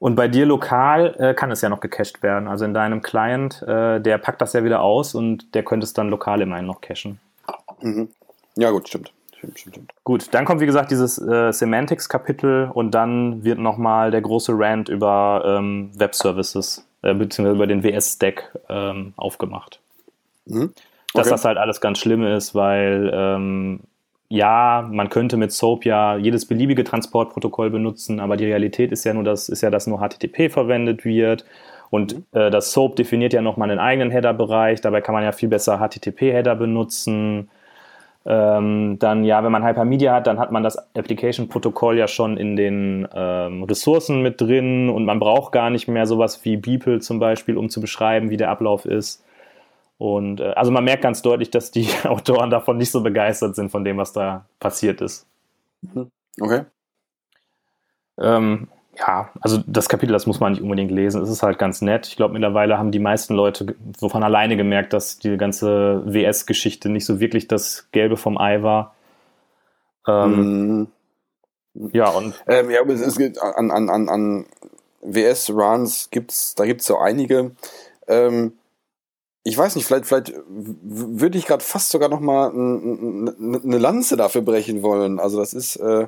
[0.02, 2.48] Und bei dir lokal äh, kann es ja noch gecached werden.
[2.48, 5.92] Also in deinem Client, äh, der packt das ja wieder aus und der könnte es
[5.92, 7.20] dann lokal immerhin noch cachen.
[7.82, 8.08] Mhm.
[8.56, 9.12] Ja, gut, stimmt.
[9.36, 9.92] Stimmt, stimmt, stimmt.
[10.02, 14.88] Gut, dann kommt wie gesagt dieses äh, Semantics-Kapitel und dann wird nochmal der große Rant
[14.88, 19.78] über ähm, Web-Services äh, beziehungsweise über den WS-Stack ähm, aufgemacht.
[20.46, 20.62] Mhm.
[20.64, 20.72] Okay.
[21.14, 23.80] Dass das halt alles ganz schlimm ist, weil ähm,
[24.32, 29.12] ja, man könnte mit SOAP ja jedes beliebige Transportprotokoll benutzen, aber die Realität ist ja
[29.12, 31.44] nur, dass, ist ja, dass nur HTTP verwendet wird.
[31.90, 32.24] Und mhm.
[32.32, 34.80] äh, das SOAP definiert ja nochmal einen eigenen Header-Bereich.
[34.80, 37.50] Dabei kann man ja viel besser HTTP-Header benutzen.
[38.24, 42.56] Ähm, dann, ja, wenn man Hypermedia hat, dann hat man das Application-Protokoll ja schon in
[42.56, 47.18] den ähm, Ressourcen mit drin und man braucht gar nicht mehr sowas wie Beeple zum
[47.18, 49.22] Beispiel, um zu beschreiben, wie der Ablauf ist.
[50.02, 53.70] Und äh, also man merkt ganz deutlich, dass die Autoren davon nicht so begeistert sind
[53.70, 55.28] von dem, was da passiert ist.
[55.82, 56.10] Mhm.
[56.40, 56.64] Okay.
[58.18, 58.66] Ähm,
[58.98, 61.22] ja, also das Kapitel, das muss man nicht unbedingt lesen.
[61.22, 62.08] Es ist halt ganz nett.
[62.08, 66.88] Ich glaube, mittlerweile haben die meisten Leute so von alleine gemerkt, dass die ganze WS-Geschichte
[66.88, 68.96] nicht so wirklich das Gelbe vom Ei war.
[70.08, 70.88] Ähm, mm.
[71.92, 72.34] Ja, und.
[72.48, 74.46] Ähm, ja, aber es, es gibt an, an, an, an
[75.02, 77.52] WS-Runs gibt's, da gibt's so einige.
[78.08, 78.54] Ähm,
[79.44, 84.42] ich weiß nicht, vielleicht, vielleicht würde ich gerade fast sogar noch mal eine Lanze dafür
[84.42, 85.18] brechen wollen.
[85.18, 86.06] Also das ist, äh,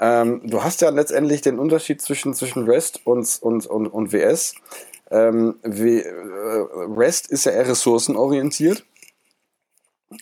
[0.00, 4.54] ähm, du hast ja letztendlich den Unterschied zwischen, zwischen REST und, und, und, und WS.
[5.10, 6.12] Ähm, w, äh,
[6.96, 8.84] REST ist ja eher ressourcenorientiert.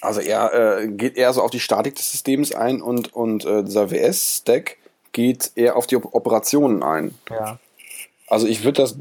[0.01, 3.63] Also er äh, geht eher so auf die Statik des Systems ein und, und äh,
[3.63, 4.77] dieser WS-Stack
[5.13, 7.15] geht eher auf die Operationen ein.
[7.31, 7.59] Ja.
[8.29, 8.97] Also ich würde das.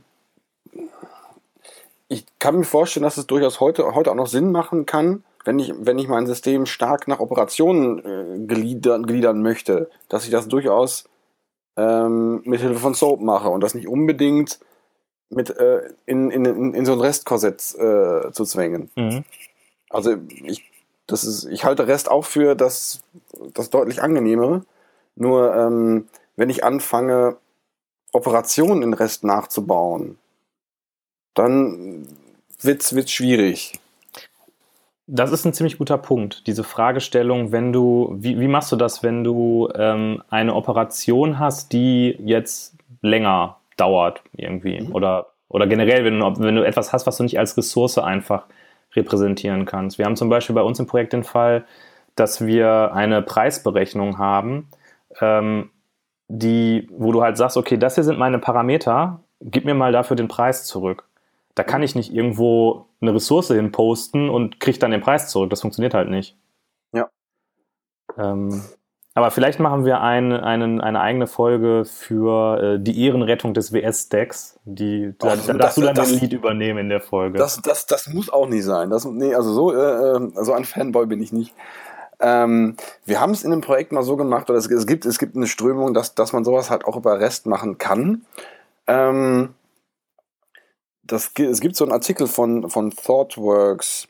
[2.10, 5.60] Ich kann mir vorstellen, dass es durchaus heute, heute auch noch Sinn machen kann, wenn
[5.60, 10.47] ich, wenn ich mein System stark nach Operationen äh, gliedern, gliedern möchte, dass ich das
[10.47, 11.05] durchaus
[11.78, 14.60] ähm, mit Hilfe von Soap mache und das nicht unbedingt
[15.30, 18.89] mit äh, in, in, in, in so ein Restkorsett äh, zu zwängen.
[18.95, 19.24] Mhm.
[19.89, 20.64] Also ich,
[21.05, 23.01] das ist, ich halte Rest auch für das,
[23.53, 24.64] das deutlich angenehmere.
[25.16, 27.38] Nur ähm, wenn ich anfange,
[28.14, 30.18] Operationen in Rest nachzubauen,
[31.38, 32.08] dann
[32.62, 33.74] wird's, wird's schwierig.
[35.10, 39.04] Das ist ein ziemlich guter Punkt, diese Fragestellung, wenn du, wie, wie machst du das,
[39.04, 44.94] wenn du ähm, eine Operation hast, die jetzt länger dauert irgendwie mhm.
[44.94, 48.48] oder, oder generell, wenn du, wenn du etwas hast, was du nicht als Ressource einfach
[48.96, 49.98] repräsentieren kannst.
[49.98, 51.66] Wir haben zum Beispiel bei uns im Projekt den Fall,
[52.16, 54.68] dass wir eine Preisberechnung haben,
[55.22, 55.70] ähm,
[56.28, 60.18] die, wo du halt sagst, okay, das hier sind meine Parameter, gib mir mal dafür
[60.18, 61.07] den Preis zurück.
[61.58, 65.49] Da kann ich nicht irgendwo eine Ressource hin posten und kriege dann den Preis zurück.
[65.49, 66.38] Das funktioniert halt nicht.
[66.93, 67.10] Ja.
[68.16, 68.62] Ähm,
[69.16, 74.60] aber vielleicht machen wir ein, einen, eine eigene Folge für äh, die Ehrenrettung des WS-Stacks.
[74.66, 77.39] Die, da, da darfst du dann das, den Lied übernehmen in der Folge.
[77.39, 78.91] Das, das, das muss auch nicht sein.
[78.91, 81.55] Das, nee, also so, äh, äh so ein Fanboy bin ich nicht.
[82.20, 85.18] Ähm, wir haben es in dem Projekt mal so gemacht, oder es, es, gibt, es
[85.18, 88.28] gibt eine Strömung, dass, dass man sowas halt auch über REST machen kann.
[88.86, 89.55] Ähm,
[91.08, 94.08] das, es gibt so einen Artikel von, von ThoughtWorks,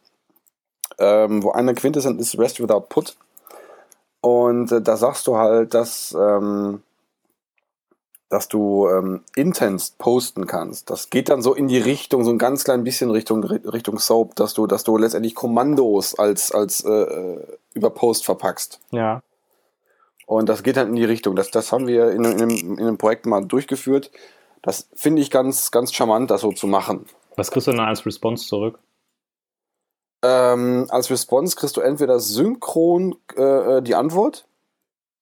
[0.99, 3.15] ähm, wo eine Quintessenz ist Rest Without Put.
[4.21, 6.81] Und äh, da sagst du halt, dass, ähm,
[8.29, 10.89] dass du ähm, Intents posten kannst.
[10.89, 14.35] Das geht dann so in die Richtung, so ein ganz klein bisschen Richtung, Richtung Soap,
[14.35, 18.79] dass du, dass du letztendlich Kommandos als, als äh, äh über Post verpackst.
[18.89, 19.21] Ja.
[20.25, 21.35] Und das geht dann in die Richtung.
[21.35, 24.11] Das, das haben wir in, in, einem, in einem Projekt mal durchgeführt.
[24.67, 27.05] Das finde ich ganz, ganz charmant, das so zu machen.
[27.37, 28.79] Was kriegst du dann als Response zurück?
[30.21, 34.45] Ähm, als Response kriegst du entweder synchron äh, äh, die Antwort,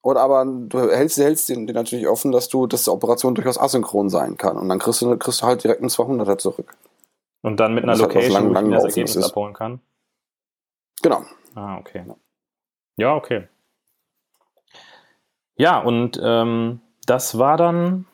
[0.01, 3.59] oder aber du hältst, hältst den, den, natürlich offen, dass du, dass die Operation durchaus
[3.59, 4.57] asynchron sein kann.
[4.57, 6.75] Und dann kriegst du, kriegst du halt direkt einen 200er zurück.
[7.43, 9.25] Und dann mit einer Location, halt lang, lang wo ich das Ergebnis ist.
[9.25, 9.79] abholen kann?
[11.03, 11.21] Genau.
[11.53, 12.03] Ah, okay.
[12.97, 13.47] Ja, okay.
[15.55, 18.07] Ja, und ähm, das war dann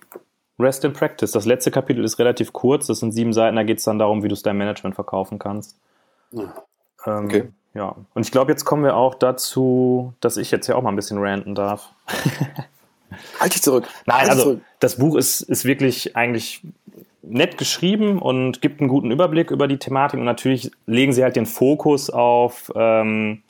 [0.62, 1.32] Rest in Practice.
[1.32, 4.24] Das letzte Kapitel ist relativ kurz, das sind sieben Seiten, da geht es dann darum,
[4.24, 5.76] wie du es deinem Management verkaufen kannst.
[6.34, 7.50] Ähm, okay.
[7.74, 10.90] Ja, und ich glaube, jetzt kommen wir auch dazu, dass ich jetzt ja auch mal
[10.90, 11.90] ein bisschen ranten darf.
[13.40, 13.88] halt dich zurück.
[14.06, 14.62] Nein, halt also zurück.
[14.80, 16.62] das Buch ist, ist wirklich eigentlich
[17.22, 21.36] nett geschrieben und gibt einen guten Überblick über die Thematik und natürlich legen sie halt
[21.36, 23.42] den Fokus auf ähm,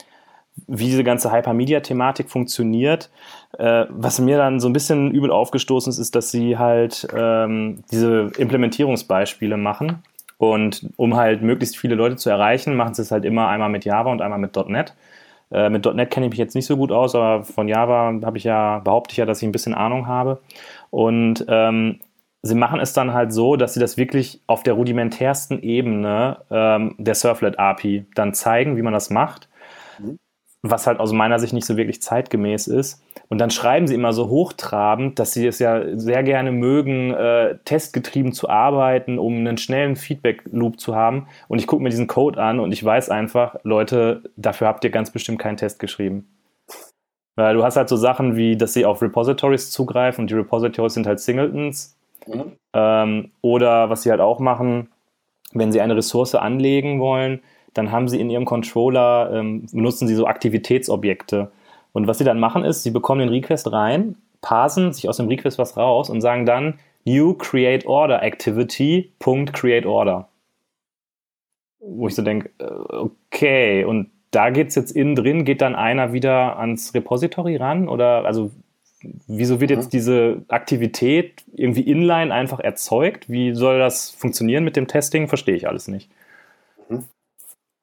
[0.66, 3.10] wie diese ganze Hypermedia-Thematik funktioniert.
[3.58, 7.84] Äh, was mir dann so ein bisschen übel aufgestoßen ist, ist, dass sie halt ähm,
[7.90, 10.02] diese Implementierungsbeispiele machen.
[10.38, 13.84] Und um halt möglichst viele Leute zu erreichen, machen sie es halt immer einmal mit
[13.84, 14.94] Java und einmal mit .NET.
[15.50, 18.38] Äh, mit .NET kenne ich mich jetzt nicht so gut aus, aber von Java habe
[18.38, 20.40] ich ja, behaupte ich ja, dass ich ein bisschen Ahnung habe.
[20.90, 22.00] Und ähm,
[22.42, 26.96] sie machen es dann halt so, dass sie das wirklich auf der rudimentärsten Ebene ähm,
[26.98, 29.48] der Surflet API dann zeigen, wie man das macht
[30.62, 33.02] was halt aus meiner Sicht nicht so wirklich zeitgemäß ist.
[33.28, 37.58] Und dann schreiben sie immer so hochtrabend, dass sie es ja sehr gerne mögen, äh,
[37.64, 41.26] testgetrieben zu arbeiten, um einen schnellen Feedback-Loop zu haben.
[41.48, 44.90] Und ich gucke mir diesen Code an und ich weiß einfach, Leute, dafür habt ihr
[44.90, 46.28] ganz bestimmt keinen Test geschrieben.
[47.34, 50.94] Weil du hast halt so Sachen wie, dass sie auf Repositories zugreifen und die Repositories
[50.94, 51.96] sind halt Singletons.
[52.26, 52.52] Mhm.
[52.72, 54.90] Ähm, oder was sie halt auch machen,
[55.52, 57.40] wenn sie eine Ressource anlegen wollen,
[57.74, 61.50] dann haben sie in ihrem Controller, ähm, benutzen sie so Aktivitätsobjekte.
[61.92, 65.28] Und was sie dann machen ist, sie bekommen den Request rein, parsen sich aus dem
[65.28, 69.12] Request was raus und sagen dann New Create Order Activity.
[69.52, 70.28] Create Order.
[71.80, 72.64] Wo ich so denke, äh,
[73.34, 77.88] okay, und da geht es jetzt innen drin, geht dann einer wieder ans Repository ran?
[77.88, 78.50] Oder also
[79.26, 79.90] wieso wird jetzt mhm.
[79.90, 83.28] diese Aktivität irgendwie inline einfach erzeugt?
[83.28, 85.28] Wie soll das funktionieren mit dem Testing?
[85.28, 86.10] Verstehe ich alles nicht.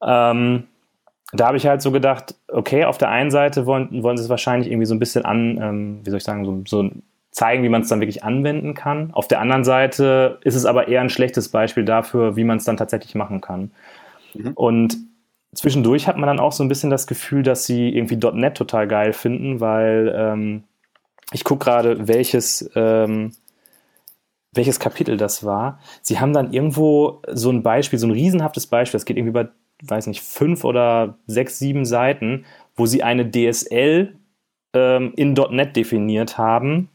[0.02, 0.64] Ähm,
[1.32, 4.28] da habe ich halt so gedacht, okay, auf der einen Seite wollen, wollen sie es
[4.30, 6.90] wahrscheinlich irgendwie so ein bisschen an, ähm, wie soll ich sagen, so, so
[7.30, 9.12] zeigen, wie man es dann wirklich anwenden kann.
[9.12, 12.64] Auf der anderen Seite ist es aber eher ein schlechtes Beispiel dafür, wie man es
[12.64, 13.70] dann tatsächlich machen kann.
[14.34, 14.52] Mhm.
[14.54, 14.96] Und
[15.54, 18.88] zwischendurch hat man dann auch so ein bisschen das Gefühl, dass sie irgendwie .NET total
[18.88, 20.64] geil finden, weil ähm,
[21.32, 23.32] ich gucke gerade, welches, ähm,
[24.52, 25.78] welches Kapitel das war.
[26.02, 29.50] Sie haben dann irgendwo so ein Beispiel, so ein riesenhaftes Beispiel, das geht irgendwie über
[29.82, 32.44] weiß nicht, fünf oder sechs, sieben Seiten,
[32.76, 34.14] wo sie eine DSL
[34.74, 36.88] ähm, in .NET definiert haben,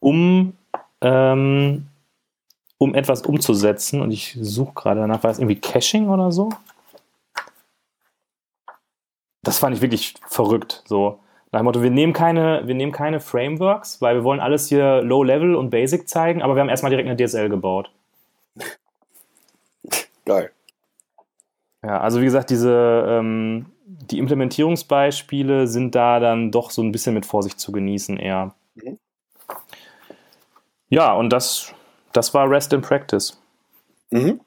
[0.00, 0.54] um,
[1.00, 1.86] ähm,
[2.78, 4.00] um etwas umzusetzen.
[4.00, 6.50] Und ich suche gerade danach, war es irgendwie Caching oder so?
[9.42, 10.82] Das fand ich wirklich verrückt.
[10.86, 11.20] So.
[11.52, 15.02] Nach dem Motto, wir nehmen, keine, wir nehmen keine Frameworks, weil wir wollen alles hier
[15.02, 17.90] Low-Level und Basic zeigen, aber wir haben erstmal direkt eine DSL gebaut.
[20.24, 20.50] Geil.
[21.86, 27.14] Ja, also wie gesagt, diese ähm, die Implementierungsbeispiele sind da dann doch so ein bisschen
[27.14, 28.54] mit Vorsicht zu genießen eher.
[28.74, 28.98] Mhm.
[30.88, 31.72] Ja, und das,
[32.12, 33.40] das war Rest in Practice.
[34.10, 34.40] Mhm.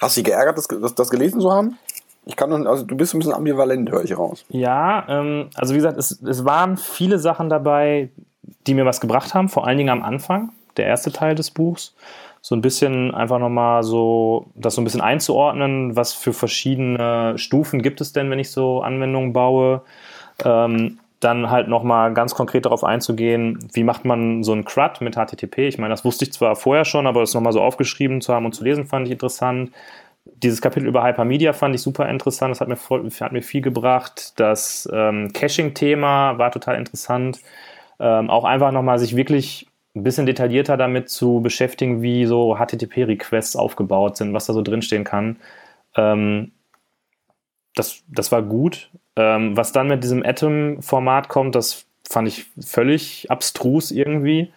[0.00, 1.78] Hast du dich geärgert, das, das, das gelesen zu haben?
[2.24, 4.46] Ich kann also du bist ein bisschen ambivalent, höre ich raus.
[4.48, 8.10] Ja, ähm, also wie gesagt, es, es waren viele Sachen dabei,
[8.66, 11.94] die mir was gebracht haben, vor allen Dingen am Anfang, der erste Teil des Buchs
[12.46, 17.82] so ein bisschen einfach nochmal so, das so ein bisschen einzuordnen, was für verschiedene Stufen
[17.82, 19.82] gibt es denn, wenn ich so Anwendungen baue.
[20.44, 25.16] Ähm, dann halt nochmal ganz konkret darauf einzugehen, wie macht man so ein CRUD mit
[25.16, 25.66] HTTP.
[25.66, 28.46] Ich meine, das wusste ich zwar vorher schon, aber das nochmal so aufgeschrieben zu haben
[28.46, 29.72] und zu lesen, fand ich interessant.
[30.24, 33.60] Dieses Kapitel über Hypermedia fand ich super interessant, das hat mir, voll, hat mir viel
[33.60, 34.38] gebracht.
[34.38, 37.40] Das ähm, Caching-Thema war total interessant.
[37.98, 39.66] Ähm, auch einfach nochmal sich wirklich
[39.96, 45.04] ein bisschen detaillierter damit zu beschäftigen, wie so HTTP-Requests aufgebaut sind, was da so drinstehen
[45.04, 45.36] kann.
[45.96, 46.52] Ähm,
[47.74, 48.90] das, das war gut.
[49.16, 54.52] Ähm, was dann mit diesem Atom-Format kommt, das fand ich völlig abstrus irgendwie.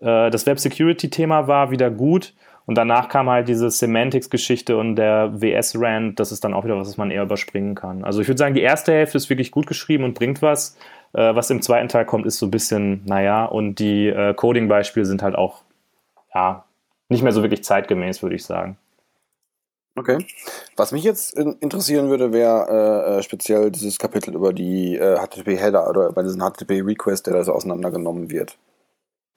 [0.00, 2.34] Äh, das Web-Security-Thema war wieder gut.
[2.64, 6.20] Und danach kam halt diese Semantics-Geschichte und der WS-Rand.
[6.20, 8.04] Das ist dann auch wieder was, was man eher überspringen kann.
[8.04, 10.76] Also ich würde sagen, die erste Hälfte ist wirklich gut geschrieben und bringt was.
[11.12, 15.06] Äh, was im zweiten Teil kommt, ist so ein bisschen, naja, und die äh, Coding-Beispiele
[15.06, 15.62] sind halt auch,
[16.34, 16.64] ja,
[17.08, 18.76] nicht mehr so wirklich zeitgemäß, würde ich sagen.
[19.96, 20.24] Okay.
[20.76, 25.88] Was mich jetzt interessieren würde, wäre äh, äh, speziell dieses Kapitel über die äh, HTTP-Header
[25.88, 28.56] oder bei diesen HTTP-Request, der da so auseinandergenommen wird.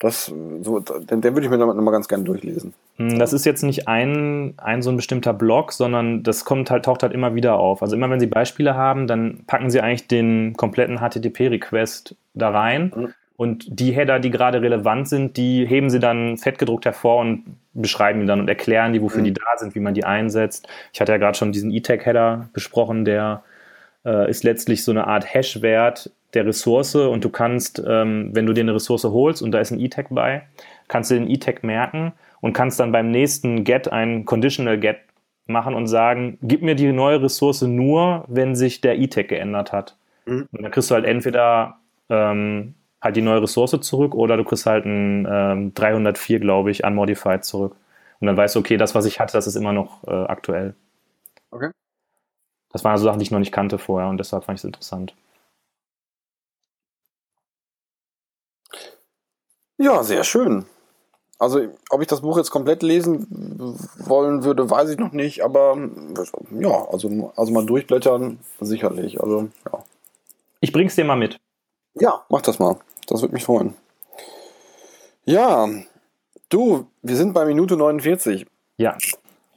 [0.01, 2.73] Das, so, den, den würde ich mir nochmal ganz gerne durchlesen.
[2.97, 6.85] Hm, das ist jetzt nicht ein, ein so ein bestimmter Block, sondern das kommt halt,
[6.85, 7.83] taucht halt immer wieder auf.
[7.83, 12.91] Also immer wenn Sie Beispiele haben, dann packen Sie eigentlich den kompletten HTTP-Request da rein.
[12.95, 13.13] Mhm.
[13.37, 18.21] Und die Header, die gerade relevant sind, die heben sie dann fettgedruckt hervor und beschreiben
[18.21, 19.25] die dann und erklären die, wofür mhm.
[19.25, 20.67] die da sind, wie man die einsetzt.
[20.93, 23.43] Ich hatte ja gerade schon diesen E-Tag-Header besprochen, der
[24.05, 28.53] äh, ist letztlich so eine Art Hash-Wert, der Ressource und du kannst, ähm, wenn du
[28.53, 30.43] dir eine Ressource holst und da ist ein E-Tag bei,
[30.87, 34.97] kannst du den E-Tag merken und kannst dann beim nächsten Get ein Conditional Get
[35.47, 39.95] machen und sagen, gib mir die neue Ressource nur, wenn sich der E-Tag geändert hat.
[40.25, 40.47] Mhm.
[40.51, 41.77] Und dann kriegst du halt entweder
[42.09, 46.83] ähm, halt die neue Ressource zurück oder du kriegst halt ein ähm, 304, glaube ich,
[46.83, 47.75] unmodified zurück.
[48.19, 50.75] Und dann weißt du, okay, das, was ich hatte, das ist immer noch äh, aktuell.
[51.49, 51.71] Okay.
[52.71, 54.65] Das waren also Sachen, die ich noch nicht kannte vorher und deshalb fand ich es
[54.65, 55.15] interessant.
[59.81, 60.65] Ja, sehr schön.
[61.39, 61.59] Also,
[61.89, 63.25] ob ich das Buch jetzt komplett lesen
[63.97, 65.75] wollen würde, weiß ich noch nicht, aber
[66.51, 69.19] ja, also, also mal durchblättern, sicherlich.
[69.19, 69.83] Also, ja.
[70.59, 71.39] Ich bring's dir mal mit.
[71.95, 72.77] Ja, mach das mal.
[73.07, 73.73] Das würde mich freuen.
[75.25, 75.67] Ja,
[76.49, 78.45] du, wir sind bei Minute 49.
[78.77, 78.95] Ja.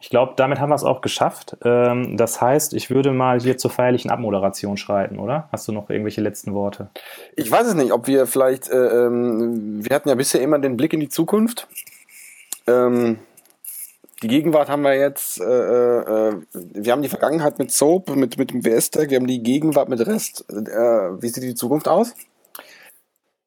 [0.05, 1.57] Ich glaube, damit haben wir es auch geschafft.
[1.65, 5.49] Ähm, das heißt, ich würde mal hier zur feierlichen Abmoderation schreiten, oder?
[5.51, 6.91] Hast du noch irgendwelche letzten Worte?
[7.37, 10.77] Ich weiß es nicht, ob wir vielleicht, äh, ähm, wir hatten ja bisher immer den
[10.77, 11.69] Blick in die Zukunft.
[12.67, 13.19] Ähm,
[14.23, 18.51] die Gegenwart haben wir jetzt, äh, äh, wir haben die Vergangenheit mit Soap, mit, mit
[18.51, 20.45] dem WS-Tag, wir haben die Gegenwart mit Rest.
[20.51, 22.13] Äh, wie sieht die Zukunft aus?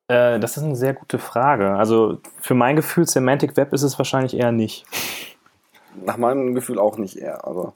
[0.08, 1.76] Äh, das ist eine sehr gute Frage.
[1.76, 4.88] Also für mein Gefühl, Semantic Web ist es wahrscheinlich eher nicht.
[6.06, 7.74] Nach meinem Gefühl auch nicht eher, aber.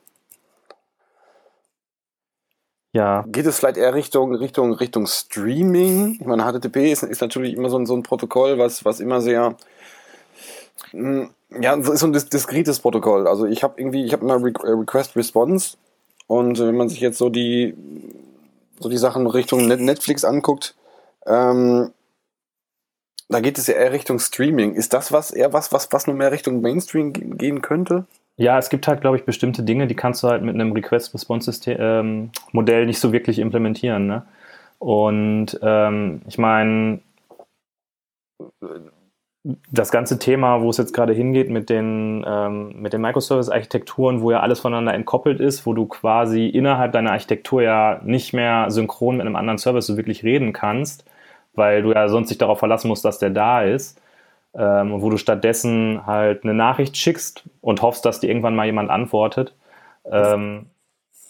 [2.93, 3.23] Ja.
[3.27, 6.17] Geht es vielleicht eher Richtung, Richtung, Richtung Streaming?
[6.19, 9.21] Ich meine, HTTP ist, ist natürlich immer so ein, so ein Protokoll, was, was immer
[9.21, 9.55] sehr,
[10.91, 13.27] mh, hm, ja, so ist so ein diskretes Protokoll.
[13.27, 15.77] Also ich habe irgendwie, ich habe immer Re äh, Request Response
[16.27, 17.75] und wenn man sich jetzt so die,
[18.79, 20.75] so die Sachen Richtung Netflix anguckt,
[21.25, 21.91] ähm,
[23.31, 24.75] da geht es ja eher Richtung Streaming.
[24.75, 28.05] Ist das was eher was, was, was nur mehr Richtung Mainstream gehen könnte?
[28.37, 32.81] Ja, es gibt halt, glaube ich, bestimmte Dinge, die kannst du halt mit einem Request-Response-Modell
[32.81, 34.07] ähm, nicht so wirklich implementieren.
[34.07, 34.23] Ne?
[34.79, 36.99] Und ähm, ich meine,
[39.71, 44.31] das ganze Thema, wo es jetzt gerade hingeht mit den, ähm, mit den Microservice-Architekturen, wo
[44.31, 49.17] ja alles voneinander entkoppelt ist, wo du quasi innerhalb deiner Architektur ja nicht mehr synchron
[49.17, 51.05] mit einem anderen Service so wirklich reden kannst,
[51.53, 53.99] weil du ja sonst dich darauf verlassen musst, dass der da ist.
[54.53, 58.89] Ähm, wo du stattdessen halt eine Nachricht schickst und hoffst, dass dir irgendwann mal jemand
[58.89, 59.55] antwortet.
[60.03, 60.65] Ähm,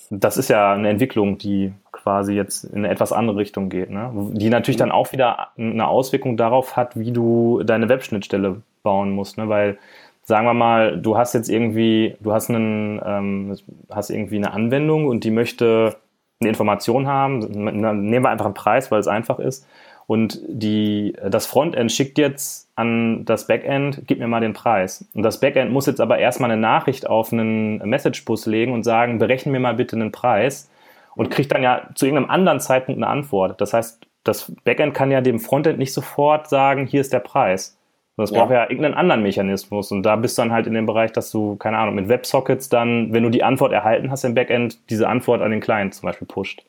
[0.09, 4.11] das ist ja eine Entwicklung, die quasi jetzt in eine etwas andere Richtung geht, ne?
[4.33, 9.37] die natürlich dann auch wieder eine Auswirkung darauf hat, wie du deine Webschnittstelle bauen musst,
[9.37, 9.47] ne?
[9.49, 9.77] weil
[10.23, 13.57] sagen wir mal, du hast jetzt irgendwie, du hast einen, ähm,
[13.91, 15.95] hast irgendwie eine Anwendung und die möchte
[16.39, 19.67] eine Information haben, nehmen wir einfach einen Preis, weil es einfach ist
[20.11, 25.05] und die, das Frontend schickt jetzt an das Backend, gib mir mal den Preis.
[25.13, 29.19] Und das Backend muss jetzt aber erstmal eine Nachricht auf einen Messagebus legen und sagen,
[29.19, 30.69] berechne mir mal bitte einen Preis
[31.15, 33.61] und kriegt dann ja zu irgendeinem anderen Zeitpunkt eine Antwort.
[33.61, 37.77] Das heißt, das Backend kann ja dem Frontend nicht sofort sagen, hier ist der Preis.
[38.17, 38.39] Das ja.
[38.39, 39.93] braucht ja irgendeinen anderen Mechanismus.
[39.93, 42.67] Und da bist du dann halt in dem Bereich, dass du, keine Ahnung, mit Websockets
[42.67, 46.07] dann, wenn du die Antwort erhalten hast im Backend, diese Antwort an den Client zum
[46.07, 46.65] Beispiel pusht.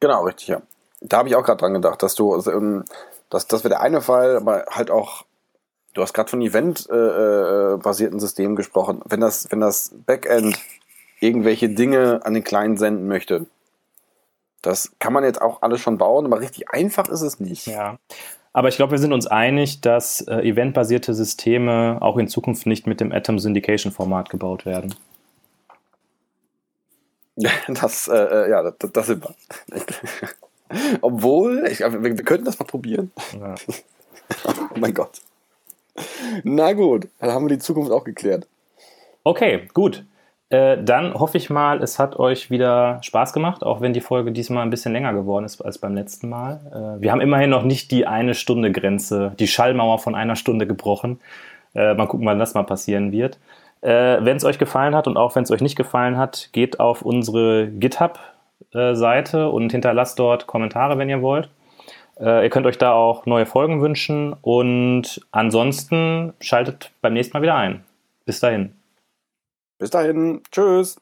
[0.00, 0.62] Genau, richtig, ja
[1.00, 2.84] da habe ich auch gerade dran gedacht, dass du, also, ähm,
[3.30, 5.24] das, das wäre der eine Fall, aber halt auch,
[5.94, 9.02] du hast gerade von Event-basierten äh, äh, Systemen gesprochen.
[9.04, 10.58] Wenn das, wenn das Backend
[11.20, 13.46] irgendwelche Dinge an den Client senden möchte,
[14.62, 17.66] das kann man jetzt auch alles schon bauen, aber richtig einfach ist es nicht.
[17.66, 17.98] Ja.
[18.52, 22.86] Aber ich glaube, wir sind uns einig, dass äh, eventbasierte Systeme auch in Zukunft nicht
[22.86, 24.94] mit dem Atom Syndication Format gebaut werden.
[27.68, 29.34] Das, äh, äh ja, das, das sind wir.
[31.00, 33.12] Obwohl, ich, wir, wir könnten das mal probieren.
[33.38, 33.54] Ja.
[34.74, 35.20] oh mein Gott.
[36.44, 38.46] Na gut, dann haben wir die Zukunft auch geklärt.
[39.24, 40.04] Okay, gut.
[40.48, 44.30] Äh, dann hoffe ich mal, es hat euch wieder Spaß gemacht, auch wenn die Folge
[44.30, 46.60] diesmal ein bisschen länger geworden ist als beim letzten Mal.
[46.98, 50.66] Äh, wir haben immerhin noch nicht die eine Stunde Grenze, die Schallmauer von einer Stunde
[50.66, 51.18] gebrochen.
[51.74, 53.40] Äh, mal gucken, wann das mal passieren wird.
[53.80, 56.78] Äh, wenn es euch gefallen hat und auch wenn es euch nicht gefallen hat, geht
[56.78, 58.35] auf unsere GitHub äh,
[58.72, 61.50] Seite und hinterlasst dort Kommentare, wenn ihr wollt.
[62.18, 67.42] Äh, ihr könnt euch da auch neue Folgen wünschen und ansonsten schaltet beim nächsten Mal
[67.42, 67.84] wieder ein.
[68.24, 68.74] Bis dahin.
[69.78, 70.42] Bis dahin.
[70.50, 70.96] Tschüss.